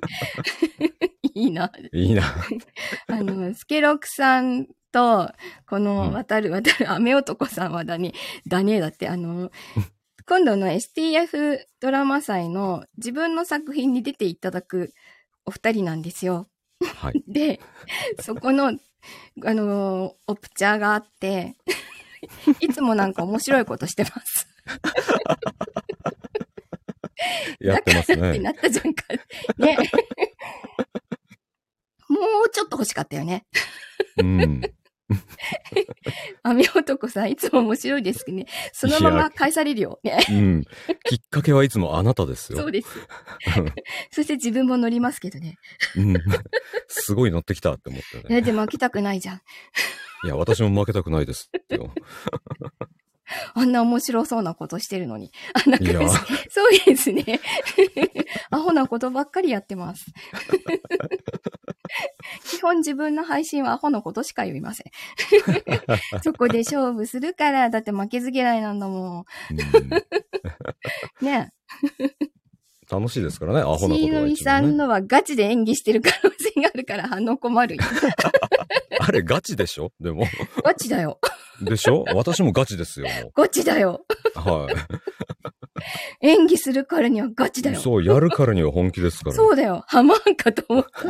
[1.34, 1.70] いいな。
[1.92, 2.22] いいな。
[3.08, 5.32] あの、スケロクさんと、
[5.68, 8.12] こうんの、渡る、渡る、雨男さんはだね、
[8.46, 9.50] だね、だって、あの、
[10.26, 14.92] 今度の STF ドラマ祭の自分の作品に出ていただく
[15.44, 16.48] お二人なんですよ。
[16.96, 17.22] はい。
[17.28, 17.60] で、
[18.20, 18.76] そこの、
[19.44, 21.56] あの、オプチャーがあって、
[22.60, 24.48] いつもなんか面白いことしてます。
[27.60, 28.30] やってますね。
[28.30, 29.04] ってなったじゃんか。
[29.58, 29.78] ね。
[32.08, 33.44] もうちょっと欲しかったよね。
[34.18, 34.60] うん。
[36.42, 38.46] 雨男さん、いつも面白いですけどね。
[38.72, 40.00] そのまま返されるよ。
[40.02, 40.18] ね。
[40.28, 40.62] うん。
[41.04, 42.58] きっかけはいつもあなたですよ。
[42.58, 42.88] そうです。
[44.10, 45.56] そして自分も乗りますけどね。
[45.96, 46.14] うん。
[46.88, 48.36] すごい乗ってきたって思ってね。
[48.38, 49.40] え、でも負けたくないじゃん。
[50.24, 51.92] いや、私も負けたくないですよ。
[53.54, 55.32] あんな面白そうなことしてるのに。
[55.54, 56.06] あ、なんいやか、
[56.50, 57.40] そうですね。
[58.50, 60.06] アホなことばっかりやってます。
[62.44, 64.86] 基本自分の配信はアホのことしか言いません。
[66.22, 70.04] そこで勝負するから、だって負けず嫌いなんだもうんん。
[71.20, 71.52] ね。
[72.90, 74.30] 楽しいですからね、アホなことしのが一番、ね。
[74.30, 77.82] りさんのはガチで演技してる可能性があるから、あの困るよ。
[79.00, 79.92] あれガチでしょ？
[80.00, 80.24] でも。
[80.64, 81.18] ガチだよ。
[81.62, 82.04] でしょ？
[82.14, 84.04] 私もガチですよ、もガチだよ。
[84.36, 84.38] う。
[84.38, 84.68] は
[86.20, 87.74] 演技するからにはガチだい。
[87.74, 87.80] よ。
[87.80, 89.36] そう、やるからには本気ですから。
[89.36, 89.84] そうだよ。
[89.86, 90.90] ハマんかと思った。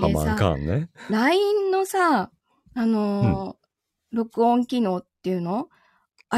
[0.00, 0.88] ハマンさ、カーンね。
[1.10, 2.30] LINE のさ、
[2.74, 3.56] あのー
[4.12, 5.68] 録音機能っていうの？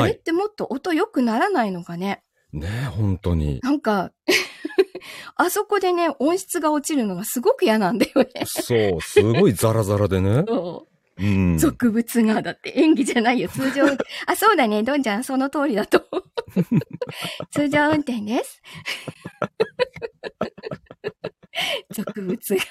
[0.03, 2.23] あれってもっと音良くならないのかね、
[2.53, 3.61] ねえ、本当に。
[3.63, 4.13] なんか、
[5.37, 8.29] あそこでね、音質が落ちるのがすごく嫌なんだよね。
[8.47, 10.45] そう、すごいザラザラでね。
[10.49, 11.59] そううん。
[11.59, 13.85] 俗物が、だって演技じゃないよ、通常。
[14.27, 16.07] あ、そうだね、どんちゃん、その通りだと。
[17.51, 18.63] 通常運転です。
[21.91, 22.63] 俗物が。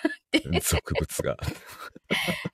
[0.61, 1.37] 俗物が。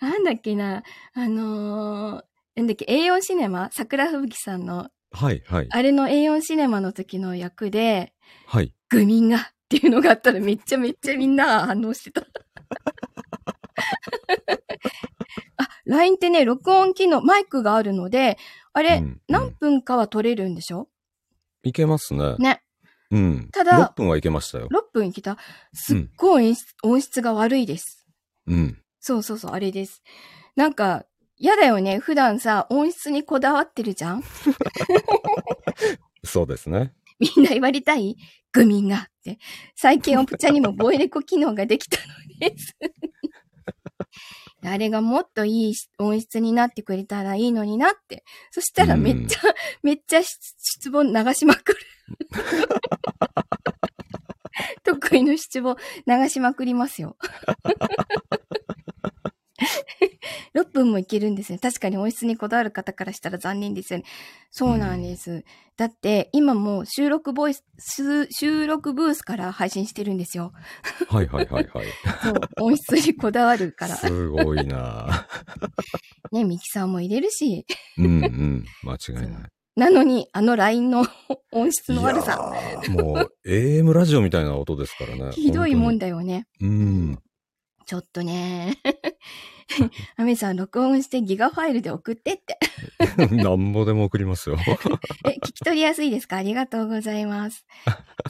[0.02, 3.70] なんだっけな、あのーなんだっけ、A4 シネマ？
[3.72, 5.68] 桜吹雪さんの、はい、はい。
[5.70, 8.14] あれの A4 シネマの時の役で、
[8.48, 8.74] はい。
[8.90, 12.22] グミンがっていうのがあったらめっちゃめっちゃみんな反応してた。
[15.58, 18.38] あ、LINE ってね、録音機能、マイクがあるので、
[18.74, 20.88] あれ、うん何分かは撮れるんでしょ？
[21.64, 22.36] いけますね。
[22.38, 22.62] ね。
[23.10, 23.50] うん。
[23.52, 24.68] ただ6分はいけましたよ。
[24.72, 25.38] 6分来た。
[25.74, 28.06] すっごい音質,、音質が悪いです。
[28.46, 28.78] うん。
[29.00, 30.04] そうそうそう、あれです。
[30.56, 31.06] なんか、
[31.44, 32.00] 嫌だよね。
[32.00, 34.24] 普段さ、音質にこだわってるじゃん？
[36.24, 36.94] そうですね。
[37.20, 38.16] みんな言われたい？
[38.54, 39.40] グミンがって。
[39.76, 42.78] 最近オプチャにもボイレコ機能ができたのです。
[44.64, 48.24] あれがもっといい音質になってくれたらいいのになって。
[48.50, 49.40] そしたらめっちゃ、
[49.82, 51.80] めっちゃ質問流しまくる。
[54.86, 55.76] 得意の七五
[56.08, 57.18] 流しまくりますよ。
[60.56, 61.60] 6分もいけるんですね。
[61.60, 64.06] 確かに音質にこだわる方からしたら残念ですよね。
[64.52, 65.44] そうなんです。
[65.78, 70.54] だって、今もう収録ボイス、収録ブースから配信してるんですよ。
[71.08, 71.86] はいはいはいはい。
[72.24, 73.96] そう、音質にこだわるから。
[73.96, 75.28] すごいな
[76.32, 77.66] ね、ミキサーも入れるし。
[77.98, 78.66] うんうん。
[78.84, 79.50] 間違いない。
[79.76, 81.06] なのに、あの LINE の
[81.52, 82.54] 音質の悪さ。
[82.90, 85.32] もう、AM ラジオみたいな音ですからね。
[85.34, 86.04] ひどいもんだ。
[86.04, 86.48] だよね。
[86.60, 87.20] うん。
[87.86, 88.78] ちょっとね。
[90.18, 92.58] アメさん、録音してギガファイルで送ってって。
[93.36, 94.58] なんぼでも送りますよ。
[95.26, 96.38] え、聞き取りやすいですか？
[96.38, 97.66] ありがとうございます。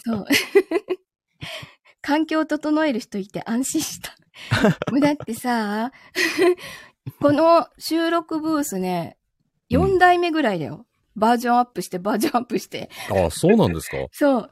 [0.06, 0.26] そう。
[2.02, 4.16] 環境を整える人いて安心した。
[5.00, 5.92] だってさ、
[7.20, 9.18] この収録ブースね、
[9.72, 10.86] 4代目ぐらいだよ。
[11.16, 12.90] バージョンアップして、バージョンアップして。
[13.10, 13.98] あ、そうなんですか？
[14.12, 14.52] そう。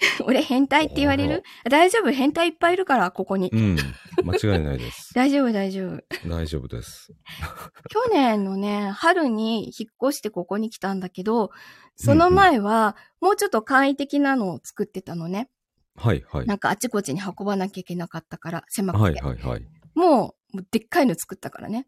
[0.24, 1.42] 俺変態って言われる？
[1.68, 2.10] 大丈夫？
[2.10, 3.56] 変態いっぱいいるから、ここにう。
[3.56, 3.76] ん。
[4.24, 5.12] 間違いないです。
[5.14, 6.02] 大丈夫、大丈夫。
[6.28, 7.12] 大丈夫です。
[7.90, 11.50] 去年のね、春に引っ越してここに来たんだけど、
[11.96, 15.50] その前は、もうちょっと簡易的なのを作ってたのね。
[15.96, 16.46] はいはい。
[16.46, 19.22] なんかあちこちに運ばなきゃいけなかったから、狭はいくて。
[19.24, 19.66] はいはい。
[19.94, 21.86] もう、もうでっかいの作ったからね。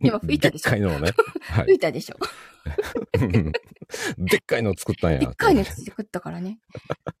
[0.00, 1.12] 今吹いたでしょでっかいのをね。
[1.40, 3.52] は吹いたでしょい。
[4.18, 5.18] でっかいのを作ったんや。
[5.18, 6.58] でっかいの作ったからね。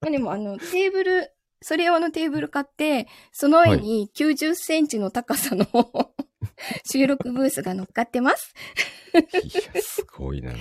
[0.02, 5.66] でもあの、テーブル、それ用のテーブル買って、その上に90センチの高さの
[6.90, 8.54] 収録ブースが乗っかってます。
[9.14, 10.54] いや、すごいな。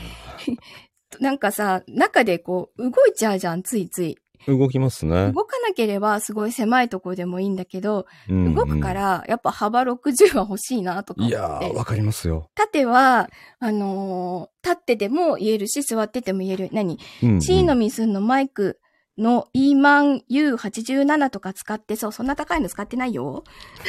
[1.19, 4.17] なんかさ、中でこう、動いちゃうじゃん、ついつい。
[4.47, 5.31] 動きますね。
[5.31, 8.93] 動かなければすごい狭いとこでもいいんだけど、うんうん動くか。
[8.93, 11.31] らやっぱ幅60は欲しいなとか思い。
[11.31, 12.49] やー、わかりますよ。
[12.55, 13.29] 縦は、
[13.59, 16.69] あのー立ってても言えるし、座ってても言える。
[16.71, 16.97] 何？
[17.21, 18.79] うんうんシーノミスンのマイク
[19.17, 23.43] の E マン U87 とか使って、そう、そんな高いの使ってないよ。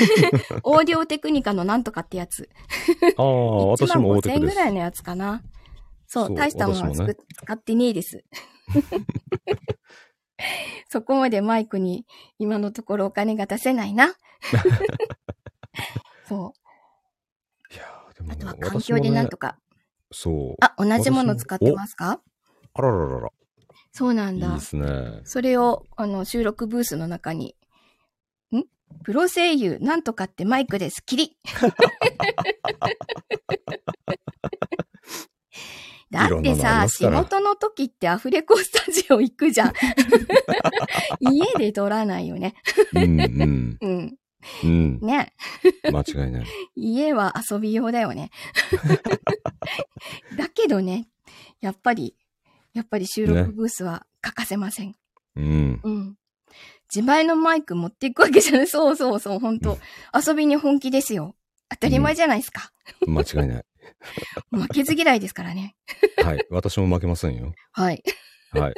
[0.62, 2.49] オーディオテクニカのなんとかってやつ。
[3.16, 4.55] ああ、私も大1万5000円手です。
[4.55, 5.42] ぐらいのやつかな。
[6.07, 8.24] そう、そう大したものはね使ってねえです。
[10.89, 12.07] そこまでマイクに
[12.39, 14.14] 今のところお金が出せないな。
[16.28, 16.55] そ
[17.70, 17.74] う。
[17.74, 19.55] いやーでもあとは環境でなんとか。
[19.55, 19.59] か。
[20.12, 20.57] そう。
[20.61, 22.20] あ、同じもの使ってますか？
[22.74, 23.28] あらららら。
[23.93, 24.61] そうなんだいいで。
[24.61, 25.20] すね。
[25.24, 27.57] それを、あの、収録ブースの中に、
[28.55, 28.64] ん？
[29.05, 31.03] プロ声優、なんとかってマイクです。
[31.05, 31.39] キ リ
[36.11, 39.73] だってさ、仕事の時ってアフレコスタジオ行くじゃん。
[41.21, 42.55] 家で撮らないよね。
[42.95, 43.79] うんうん。
[43.81, 44.17] うん。
[44.63, 45.01] うん。
[45.01, 45.33] ね。
[45.91, 46.47] 間違いない。
[46.77, 48.31] 家は遊び用だよね。
[50.37, 51.09] だけどね、
[51.61, 52.17] やっぱり、
[52.73, 54.95] やっぱり収録ブースは欠かせません。
[55.35, 55.81] うん。
[55.83, 56.17] うん。
[56.95, 58.67] 自前のマイク持っていくわけじゃない。
[58.69, 59.79] そうそうそう、本当
[60.15, 61.35] 遊びに本気ですよ。
[61.69, 62.71] 当たり前じゃないですか。
[63.07, 63.65] 間違いない。
[64.51, 65.76] 負けず嫌いですからね。
[66.22, 66.47] はい。
[66.51, 67.53] 私も負けませんよ。
[67.72, 68.03] はい。
[68.53, 68.74] はい。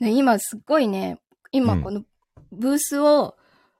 [0.00, 1.18] で今すっごいね、
[1.52, 2.02] 今うんこの
[2.52, 3.36] ブースを、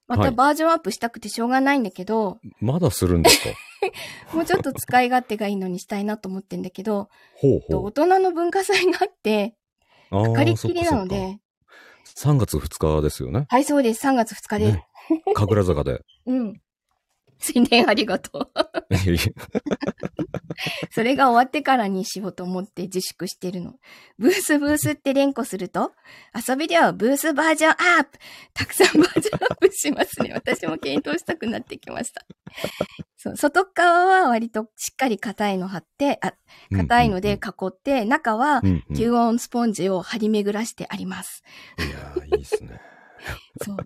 [0.08, 3.50] またはいバージョンアップしたくてしょうがないんだけど、まだするんですか？
[4.34, 7.84] もうちょっと使い勝手がいいのにしたいなと思ってんだけど、ほうほう。
[7.86, 9.54] 大人の文化祭があって、
[10.10, 11.06] あー借りっきりなの。
[11.06, 11.38] で、
[12.04, 13.46] そっか3月2日ですよね。
[13.48, 14.06] はい、そうです。
[14.06, 14.72] 3月2日で。
[14.72, 14.86] ね
[15.34, 16.00] 神楽坂で。
[16.26, 16.60] うん。
[17.38, 18.50] 宣伝ありがとう。
[20.90, 23.74] それが終わってからにしようと思って自粛してるの。
[24.18, 25.92] ブースブースって連呼すると、
[26.34, 28.18] 遊びではブースバージョンアップ
[28.54, 30.32] たくさんバージョンアップしますね。
[30.32, 32.24] 私も検討したくなってきました。
[33.16, 36.34] そう外側は割としっかり硬いの貼って、あ、
[36.74, 41.42] 硬いので囲って、中はうんうん、い吸音スポンジを張り巡らしてあります。
[41.78, 42.80] いやー、いいですね。
[43.62, 43.76] そう。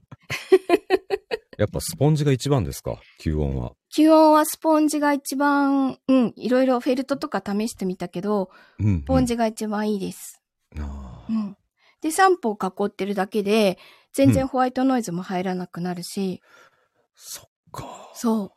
[1.61, 2.99] やっぱスポンジが一番ですか？
[3.21, 3.73] 吸音は。
[3.95, 8.49] 吸音はスポンジが一番、うん、いろいろフェルトとか試してみたけど、
[8.79, 9.03] うん、うん。
[9.03, 10.41] スポンジが一番いいです。
[10.75, 11.57] うん。
[12.01, 13.77] で、3歩囲ってるだけで、
[14.15, 16.41] 全然ホワイトノイズも入らなくなるし、
[17.15, 18.11] そっか。
[18.15, 18.55] そ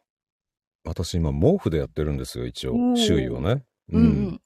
[0.86, 2.96] 私今毛布でやってるんですよ、一応。
[2.96, 3.66] 周囲をね。
[3.90, 4.00] う。
[4.00, 4.42] うんうん。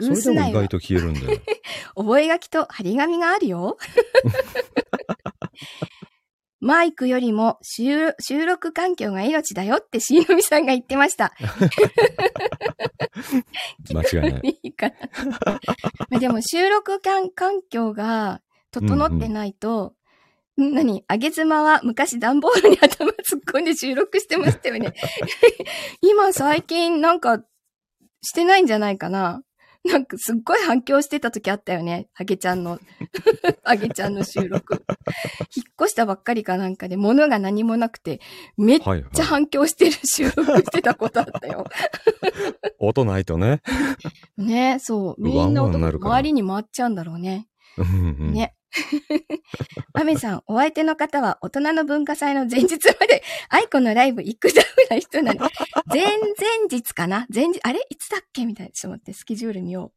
[0.00, 1.42] それでも意外と消えるんで。
[1.94, 3.76] 覚書と張り紙があるよ。
[6.60, 11.32] マイクよりも収収録環境が命だよってしのみさんが言ってました。
[13.92, 14.58] 間違いない。
[14.62, 14.94] いいかな。
[16.10, 18.40] まあでも収録環環境が
[18.72, 19.94] 整ってないと、
[20.56, 21.04] ん何？
[21.06, 24.92] あげ妻は昔段ボールに頭突っ込んで収録してましたよね。
[26.02, 27.44] 今最近なんか
[28.22, 29.42] してないんじゃないかな。
[29.84, 32.08] なんかすっごい反響してた時あったよね。
[32.14, 32.78] あげちゃんの、
[33.64, 34.84] あげちゃんの収録。
[35.54, 38.20] 引っ越したばっかりかなんかで物が何もなくて、
[38.56, 41.64] めっちゃ反響してる収録してたことあったよ。
[42.78, 43.62] 音ないとね。
[44.36, 45.22] ねそう。
[45.22, 47.48] みんな音周りに回っちゃうんだろうね。
[47.78, 48.54] ね。
[49.94, 55.48] アメさん、お相手の方は大人の文化祭の前日まで、 アイコのライブ行くタフな人なの。
[55.86, 56.24] 前々
[56.70, 57.26] 日かな？
[57.34, 57.80] 前日、あれ？
[57.90, 58.46] いつだっけ？
[58.46, 58.72] みたいな。
[58.72, 59.92] ちょっと待って、スケジュール見よ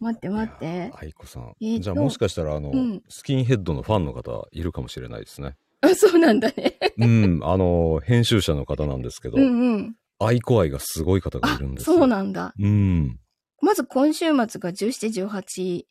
[0.00, 0.04] う。
[0.04, 0.90] 待って待っていや。
[1.00, 1.54] 愛子さん。
[1.60, 5.56] えーとじゃあもしかしたら、あの、うんスキンヘッドのファンの方いるかもしれないですね。
[5.80, 6.78] あ、そうなんだね。
[6.98, 9.96] うん、あの、編集者の方なんですけど、うんうん。
[10.18, 11.96] 愛子愛がすごい方があいるん、ですよ。
[11.98, 12.54] そうなんだ。
[12.58, 13.18] うん。
[13.60, 15.84] まず今週末が17、18、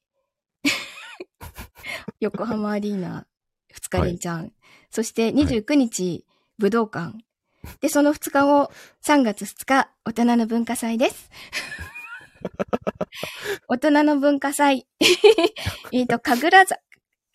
[2.20, 3.28] 横浜アリーナ
[3.74, 4.54] 2日連チャン。
[4.90, 6.26] そして29日、
[6.58, 7.18] 武道館。
[7.82, 8.72] で、その2日後、
[9.04, 11.30] 3月2日、大人の文化祭です。
[13.68, 14.88] 大人の文化祭。
[15.92, 16.82] えっと、神楽坂、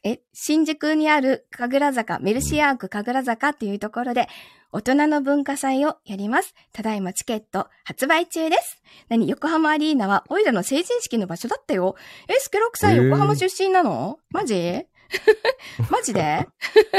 [0.03, 4.29] え、新宿にある神楽坂、メルシアーク神楽坂っていうところで、
[4.73, 6.55] 大人の文化祭をやります。
[6.73, 8.81] ただいまチケット発売中です。
[9.09, 11.97] 何横浜アリーナは、オイラの成人式の場所だったよ。
[12.29, 14.19] え、スケロクさん横浜出身なの？
[14.31, 14.87] マジ？
[15.91, 16.47] マジで？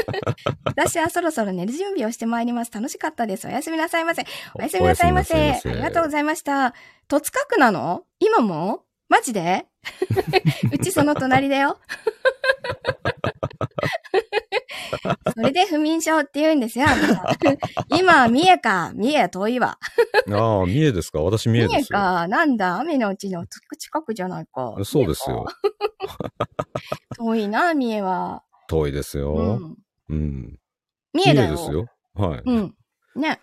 [0.66, 2.72] 私はそろそろ寝る準備をしてまいります。
[2.72, 3.48] 楽しかったです。
[3.48, 4.26] おやすみなさいませ。
[4.54, 5.34] おやすみなさいませ。
[5.34, 6.74] おやすみなさいませありがとうございました。
[7.08, 8.04] 戸塚区なの？
[8.20, 8.84] 今も？
[9.08, 9.66] マジで？
[10.72, 11.80] うちその隣だよ。
[15.34, 17.38] それで不眠症って言うんですよ、あなた
[17.90, 18.92] 今は三重か。
[18.94, 19.80] 三重は遠いわ。
[20.30, 21.22] ああ、三重ですか？
[21.22, 22.00] 私三重三重ですよ。
[22.00, 22.28] か？
[22.28, 24.76] なんだ、雨のうちの近くじゃないか。
[24.84, 25.46] そうですよ。
[27.18, 28.44] 遠いな、三重は。
[28.68, 29.32] 遠いですうよ。
[29.34, 29.78] ん。
[30.10, 30.60] うん。
[31.14, 31.52] 三重だよ。
[31.52, 31.86] ですよ。
[32.14, 32.42] はい。
[32.46, 32.76] うん。
[33.16, 33.40] ね、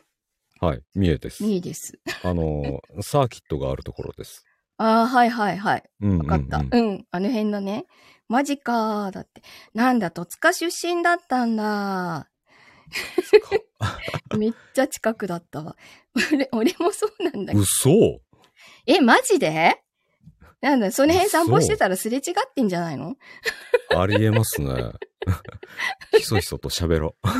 [0.61, 0.83] はい。
[0.95, 1.43] 三重です。
[1.43, 1.99] 三重です。
[2.23, 4.45] あの、サーキットがあるところです。
[4.79, 5.85] ああ、はいはいはい。
[6.01, 6.19] うん、うん。
[6.21, 6.59] わかった。
[6.59, 7.07] うんうん。
[7.11, 7.85] あの辺だね。
[8.29, 9.11] マジかー。
[9.11, 9.43] だって。
[9.75, 12.29] なんだ、戸塚出身だったんだ。
[14.39, 15.77] めっちゃ近くだったわ。
[16.33, 17.61] 俺、俺もそうなんだけど。
[17.61, 18.21] 嘘
[18.87, 19.83] え、マジで？
[20.61, 22.23] なんだ、その辺散歩してたらすれ違っ
[22.55, 23.17] てんじゃないの？
[23.97, 24.75] ありえますね。
[26.17, 27.29] ひそひそと喋ろう。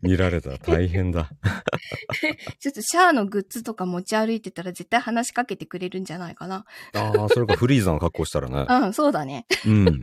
[0.00, 1.30] 見られたら大変だ。
[2.60, 6.64] ちょっとシャアのグッズとか持ち歩いてたら絶対話しかけてくれるんじゃないかな。
[6.94, 8.66] ああ、それかフリーザの格好したらね。
[8.68, 9.46] うん、そうだね。
[9.66, 10.02] うん。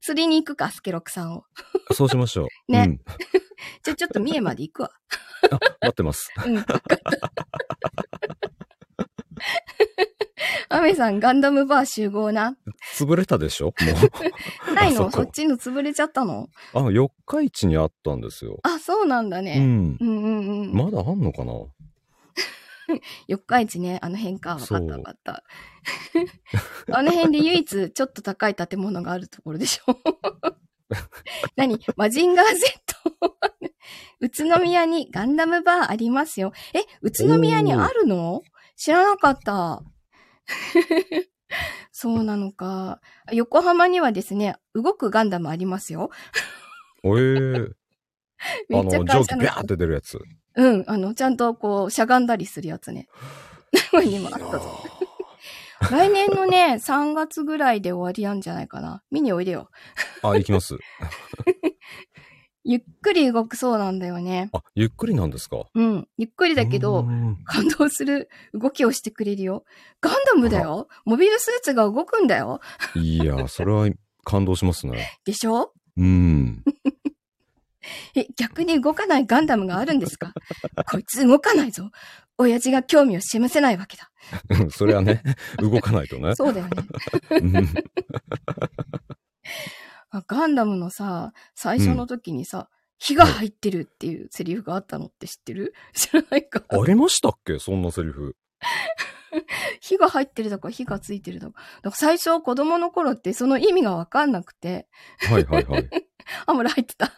[0.00, 1.44] 釣りに行くか、スケロクさんを。
[1.92, 2.72] そうしましょう。
[2.72, 3.00] ねうん。
[3.82, 4.90] じゃあちょっと三重まで行くわ。
[5.50, 6.32] あ、待ってます。
[6.44, 6.64] うん。
[10.68, 12.56] アメさん、ガンダムバー集合な。
[12.96, 13.66] 潰れたでしょ？
[13.66, 13.72] も
[14.74, 15.06] ないの？
[15.06, 16.48] あそっちの潰れちゃったの？
[16.74, 16.78] う。
[16.88, 18.58] あ、四日市にあったんですよ。
[18.62, 19.58] あ、そうなんだうね。
[19.58, 19.96] ん。
[20.00, 20.72] うん、うん、うん。
[20.72, 21.52] まだあんのかな？
[23.26, 24.54] 四日市ね、あの辺か。
[24.56, 25.42] わかったわかった。
[26.92, 29.96] あの辺で唯一ちょっと高い建物があるところでしょ。
[31.56, 31.80] 何？
[31.96, 32.60] マジンガー Z?
[34.20, 36.52] 宇都宮にガンダムバーありますよ。
[36.74, 38.42] え、宇都宮にあるの？
[38.76, 39.82] 知らなかった。
[41.92, 43.00] そうなのか。
[43.32, 46.10] 横浜にはですね、動くガンダムありますよ。
[47.04, 47.70] ええ
[48.68, 50.20] めっちゃあの、蒸気ビャーって出るやつ。
[50.56, 53.08] うん、あの、ちゃんとこう、しゃがんだりするやつね。
[54.04, 54.82] にもあったぞ。
[55.90, 59.02] 来年のね、3月ぐらいで終わりなんじゃないかな。
[59.10, 59.70] 見においでよ。
[60.22, 60.76] あ、行きます。
[62.68, 64.50] ゆっくり動くそうなんだよね。
[64.52, 65.66] あ、ゆっくりなんですか？
[65.72, 66.08] うん。
[66.18, 69.64] ゆっくりだけうど、ん感動する動きをしてくれるよ。
[70.00, 70.88] ガンダムだよ。
[71.04, 72.60] モビルスーツが動くんだよ。
[72.96, 73.88] いや、 それは
[74.24, 75.16] 感動しますね。
[75.24, 75.72] でしょ？
[75.96, 76.64] うん。
[78.16, 80.34] え、逆に動かないガンダムがあるんですか？
[80.90, 81.90] こいつ動かないぞ。
[82.36, 84.10] 親父が興味を示せないわけだ。
[84.70, 85.22] それはね、
[85.58, 86.34] 動かないとね。
[86.34, 86.72] そうだよね。
[90.10, 95.74] ガンダムのさ、最初の時にさ、火が入ってるっていうセリフがあったのって知ってる？
[95.94, 96.62] 知らないか？
[96.68, 97.58] ありましたっけ？
[97.58, 98.36] そんなセリフ。
[99.80, 101.60] 火が入ってるとか火がついてるとか。
[101.82, 104.88] だから最初子供の頃ってその意味がわかんなくて、
[105.30, 105.90] はいはいはい。
[106.46, 107.12] あ、もら入ってた。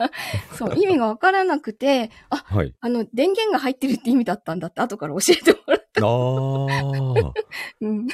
[0.54, 2.74] そう、意味がわからなくて、あ、はい。
[2.80, 6.04] あの、電源が入ってるって意味だったんだって後から教えてもらった。
[6.04, 7.32] ああ。。
[7.80, 8.08] うん。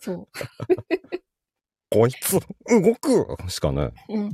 [0.00, 0.28] そう。
[1.92, 4.30] こいつ、動くしかね、うん。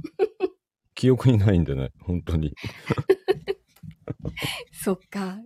[0.95, 2.55] 記憶にないんでね、本当に。
[4.73, 5.39] そっか。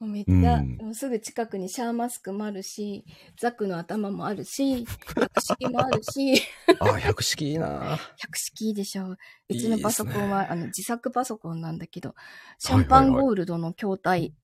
[0.00, 3.04] もうめっちゃ、うんもうすぐ近くにシャーマスクもあるし、
[3.36, 6.40] ザクの頭もあるし、百式もあるし、
[6.78, 9.10] あ、百式いいな百式いいでしょう。
[9.10, 9.18] う
[9.48, 12.14] いいちのパソコンは、ですあの、自作パソコンなんだけど、
[12.58, 14.34] シャンパンゴールドの筐体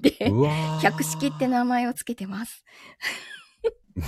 [0.00, 2.64] で、うわー 百式って名前をつけてます。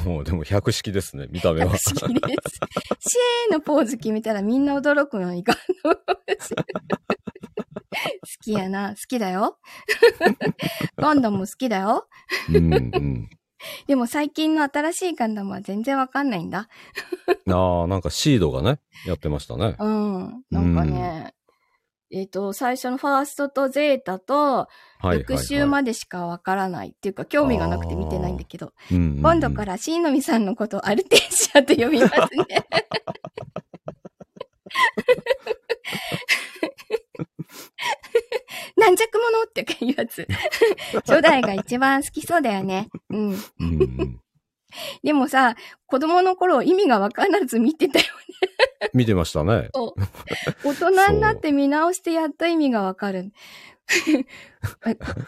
[0.04, 1.78] もうでも百式ですね、見た目は百。
[1.78, 2.60] 式です。
[3.00, 8.90] シェーのポーズ決めたらみんな驚くのに感動し好きやな。
[8.90, 9.58] 好きだよ。
[10.96, 12.08] ガンダムも好きだよ。
[12.48, 13.28] うんうん。
[13.86, 16.68] でも最近の新しいガンダムは全然わかんないんだ。
[17.48, 19.76] ああ、なんかシードがね、やってましたね。
[19.78, 20.44] うん。
[20.50, 21.34] なんかね、
[22.12, 24.68] えっ、と、最初のファーストとゼータと。
[25.00, 32.20] 復習までしかわからないっていうか、興味がなくて見てないんだけど、うんうんうん今度からシーノミさんのことをアルテーシアと呼びますね。
[38.76, 40.26] 軟弱者っていうやつ。
[41.06, 42.88] 初代が一番好きそうだよね。
[43.10, 43.30] うん。
[43.30, 44.20] うんうん。
[45.02, 45.56] でもさ、
[45.86, 48.04] 子供の頃意味がわからず見てたよ。
[48.94, 49.68] 見てましたね。
[50.64, 53.32] 大人になって見直してやっと意味がわかる。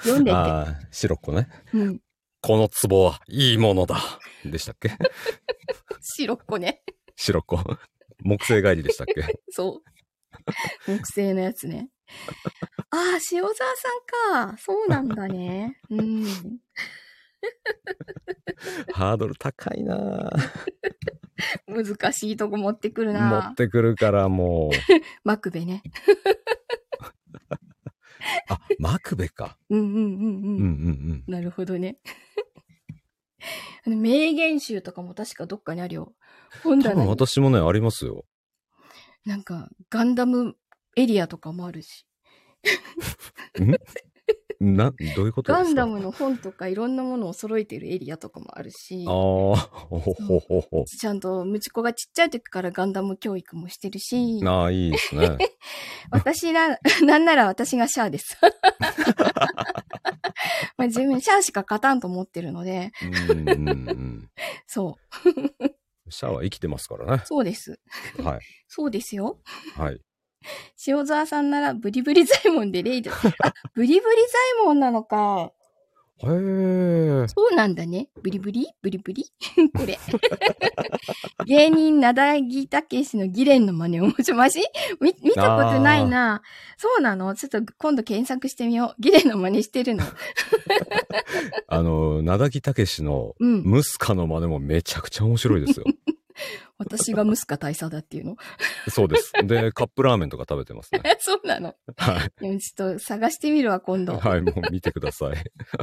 [0.05, 0.36] 読んでて。
[0.36, 1.49] ああ、白っ子ね。
[1.72, 2.01] うん。
[2.40, 3.97] この壺はいいものだ。
[4.45, 4.90] でしたっけ？
[6.01, 6.82] 白っ子ね。
[7.16, 7.59] 白っ子。
[8.20, 9.22] 木星帰りでしたっけ？
[9.51, 9.80] そ
[10.88, 10.90] う。
[10.90, 11.88] 木星のやつね。
[12.90, 14.57] ああ、塩沢さんか。
[14.59, 15.78] そうなんだね。
[15.90, 16.24] うん。
[18.93, 20.30] ハードル高いな
[21.66, 23.55] 難しいとこ持ってくる持なっ。
[23.55, 24.76] てくるからもう。
[25.24, 25.82] マクベね。
[28.49, 29.59] あ、マクベか。
[29.68, 29.97] うんうんうんうん。
[29.97, 30.26] うんうん
[31.26, 31.32] うん。
[31.32, 31.99] なるほどね。
[33.84, 36.14] あの名言集とかも確かどっかにあるよ。
[36.62, 37.09] 本多分。
[37.09, 38.24] 私もね、ありますよ。
[39.24, 40.57] なんか、ガンダム
[40.97, 42.07] エリアとかもあるし。
[44.62, 45.64] な、どういうことですか？
[45.64, 49.12] ガンダムの本とかいろんなものを揃えてるエリアとかもあるしああ、。
[49.12, 49.54] ほ
[49.98, 50.84] ほほほ。
[50.84, 54.40] ちゃんと、ムチ子がちっちゃい時からガンダム教育もしてるし。
[54.46, 55.36] ああ、いいですね。
[56.10, 58.38] 私な、 なんなら私がシャアです。
[60.76, 64.30] まあ自分シャアしか勝たんと思ってるので、うんうんうん。
[64.66, 64.98] そ
[66.06, 67.22] う、シャアは生きてますからね。
[67.24, 67.78] そうです。
[68.22, 68.40] はい。
[68.68, 69.38] そうですよ。
[69.76, 70.00] はい。
[70.86, 73.11] 塩沢さんならブリブリザイモンでレイド。
[73.11, 73.14] あ、
[73.74, 75.53] ブリブリザイモンなのか。
[76.24, 76.26] へ
[77.24, 77.28] え。
[77.28, 78.09] そうなんだね。
[78.22, 78.68] ブリブリ？
[78.80, 79.26] ブリブリ？
[79.74, 79.99] これ。
[81.47, 84.38] 芸人なだぎたけしのギレンの真似面白い。
[84.38, 84.61] マジ
[85.01, 86.43] 見、見たことないな。
[86.76, 87.34] そうなの？
[87.34, 89.03] ちょっと今度検索してみよう。
[89.03, 90.05] ギレンの真似してるの。
[91.66, 93.62] あの、なだぎたけしのうん。
[93.64, 95.86] ムスカの真似もめちゃくちゃ面白いですよ。
[96.83, 98.37] 私がムスカ大佐だっていうの？
[98.89, 99.33] そうです。
[99.45, 101.03] で、カップラーメンとか食べてますね。
[101.20, 101.74] そうなの。
[101.97, 102.33] はい。
[102.41, 104.18] でもちょっと探してみるわ、今度。
[104.18, 105.37] はい、もう見てください。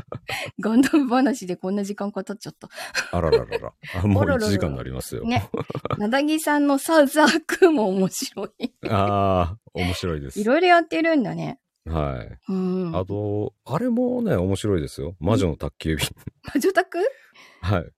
[0.62, 2.70] ガンダム話でこんな時間かかっちゃった。
[3.12, 3.74] あらららら。
[3.95, 5.24] あもうあららら1時間になりますよ。
[5.24, 5.50] ね。
[5.97, 8.72] なだぎさんのサウザークも面白い。
[8.89, 10.43] ああ、面白いですい。
[10.43, 11.60] ろいろやってるんだね。
[11.86, 12.38] はい。
[12.52, 12.95] うん。
[12.95, 15.16] あと、あれもね、面白いですよ。
[15.20, 16.08] 魔女の宅急便。
[16.54, 17.00] 魔女宅？
[17.62, 17.91] はい。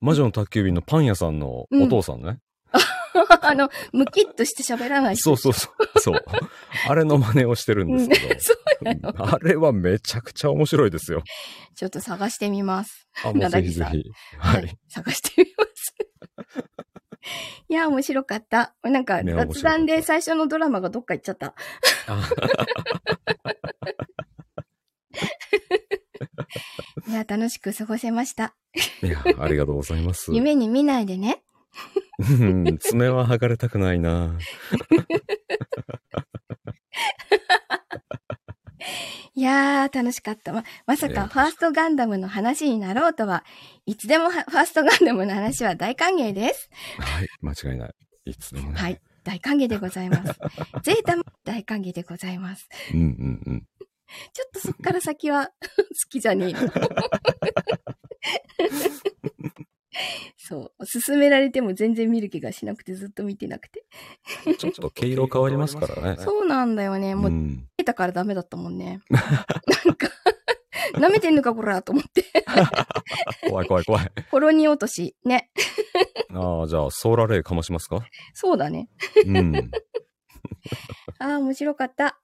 [0.00, 2.38] 魔女の宅急便のパン屋さんのお父さんね。
[3.42, 6.14] あの、ムキッとして喋らない人そうそうそう。
[6.14, 6.24] そう。
[6.88, 8.48] あれの真似をしてるんです
[8.82, 9.14] けど。
[9.18, 11.22] あれはめちゃくちゃ面白いですよ。
[11.74, 13.08] ちょっと探してみます。
[13.24, 14.04] あ、もうぜひぜひ。
[14.38, 14.78] はい。。
[14.88, 15.94] 探してみます。
[17.68, 18.74] いや、面白かった。
[18.82, 21.54] なんか、雑談で最初のドラマがどっか行っちゃった。
[22.06, 22.30] あ
[27.08, 28.54] いや、楽しく過ごせました。
[29.02, 30.32] いや、ありがとうございます。
[30.34, 31.42] 夢に見ないでね。
[32.18, 34.38] うん爪は剥がれたくないな。
[39.34, 40.52] いやー、楽しかった。
[40.52, 43.44] ま、まさか、ファーストガンダムの話になろうとは、
[43.86, 46.68] いつでもはファーストガンダムの話は大歓迎です。
[46.98, 47.94] はい、間違いない。
[48.26, 48.78] いつでもね。
[48.78, 49.00] はい。
[49.24, 50.38] 大歓迎でございます。
[50.82, 52.68] ゼータも大歓迎でございます。
[52.92, 53.66] うんうんうん。
[54.32, 55.52] ちょっとそっから先は好
[56.10, 56.60] きじゃねえの。
[60.36, 60.86] そう。
[60.86, 63.84] 勧められても全然見る気がしなくてずっと見てなくて。
[64.58, 66.16] ちょっと毛色変わりますからね。
[66.22, 67.14] そうなんだよね。
[67.14, 67.68] もう、ん。
[67.76, 69.00] 出たからダメだったもんね。
[69.10, 70.08] なんか、
[70.94, 72.24] 舐めてんのかこらと思って。
[73.48, 74.12] 怖い怖い怖い。
[74.30, 75.16] コロニー落とし。
[75.24, 75.50] ね。
[76.32, 78.00] ああ、じゃあ、ソーラレイかましますか？
[78.34, 78.88] そうだね。
[79.26, 79.56] うん。
[81.18, 82.20] ああ、面白かった。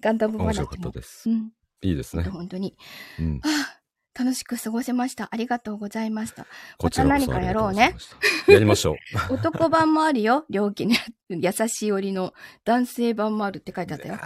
[0.00, 0.46] ガンダム話も。
[0.46, 1.32] 面白かったですう。
[1.32, 1.52] ん。
[1.82, 2.24] いいですね。
[2.24, 2.76] 本当に。
[3.18, 3.40] うん。
[3.42, 3.77] ああ、
[4.18, 5.28] 楽しく過ごせました。
[5.30, 6.44] ありがとうございました。
[6.76, 7.94] こちらまた何かやろうね。
[8.48, 8.96] やりましょう。
[9.34, 10.44] 男版もあるよ。
[10.50, 10.96] 両家に
[11.28, 14.18] 優しい折の男性版もあるって書いてあったよ。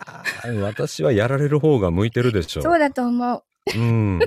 [0.62, 2.62] 私はやられる方が向いてるでしょ。
[2.62, 3.78] そうだと思う。
[3.78, 4.18] うん。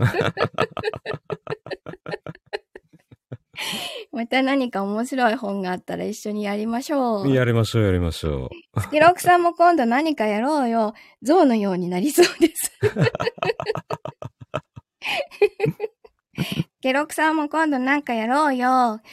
[4.11, 7.33] また何か面白い本があったら一緒にやりましょう。
[7.33, 8.81] やりましょう、やりましょう。
[8.81, 10.93] スケロクさんも今度何かやろうよ。
[11.23, 12.71] 象のようになりそうです。
[16.35, 19.01] スケロクさんも今度何かやろうよ。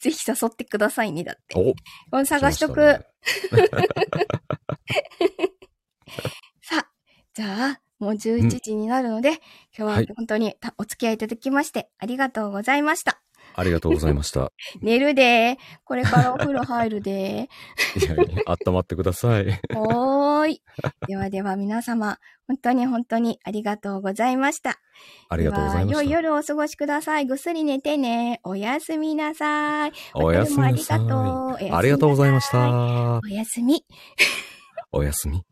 [0.00, 1.74] ぜひ誘ってくださいね、だって。
[2.10, 2.80] お探しとく。
[2.80, 3.06] ね
[6.62, 6.90] さあ、
[7.34, 9.40] じゃあ、もう11時になるので、
[9.76, 13.20] 今はい日は本当にたお付き合いいただきまして、ありがとうございました。
[13.58, 14.52] ありがとうございました。
[14.82, 15.56] 寝るでー。
[15.84, 18.04] これからお風呂入るでー。
[18.04, 19.46] いやいや、温まってください。
[19.74, 20.62] おーい。
[21.08, 24.78] ではでは皆様、本当に本当にありがとうございました。
[25.30, 26.16] ありがとうございまでは良いした。
[26.16, 27.24] 夜をお過ごしください。
[27.24, 28.40] ぐっすり寝てね。
[28.44, 29.92] おやすみなさい。
[30.12, 31.00] おやすみなさい。
[31.00, 33.20] ありがとうおやすみなさいありがとうございました。
[33.24, 33.84] おやすみ。
[34.92, 35.42] おやすみ。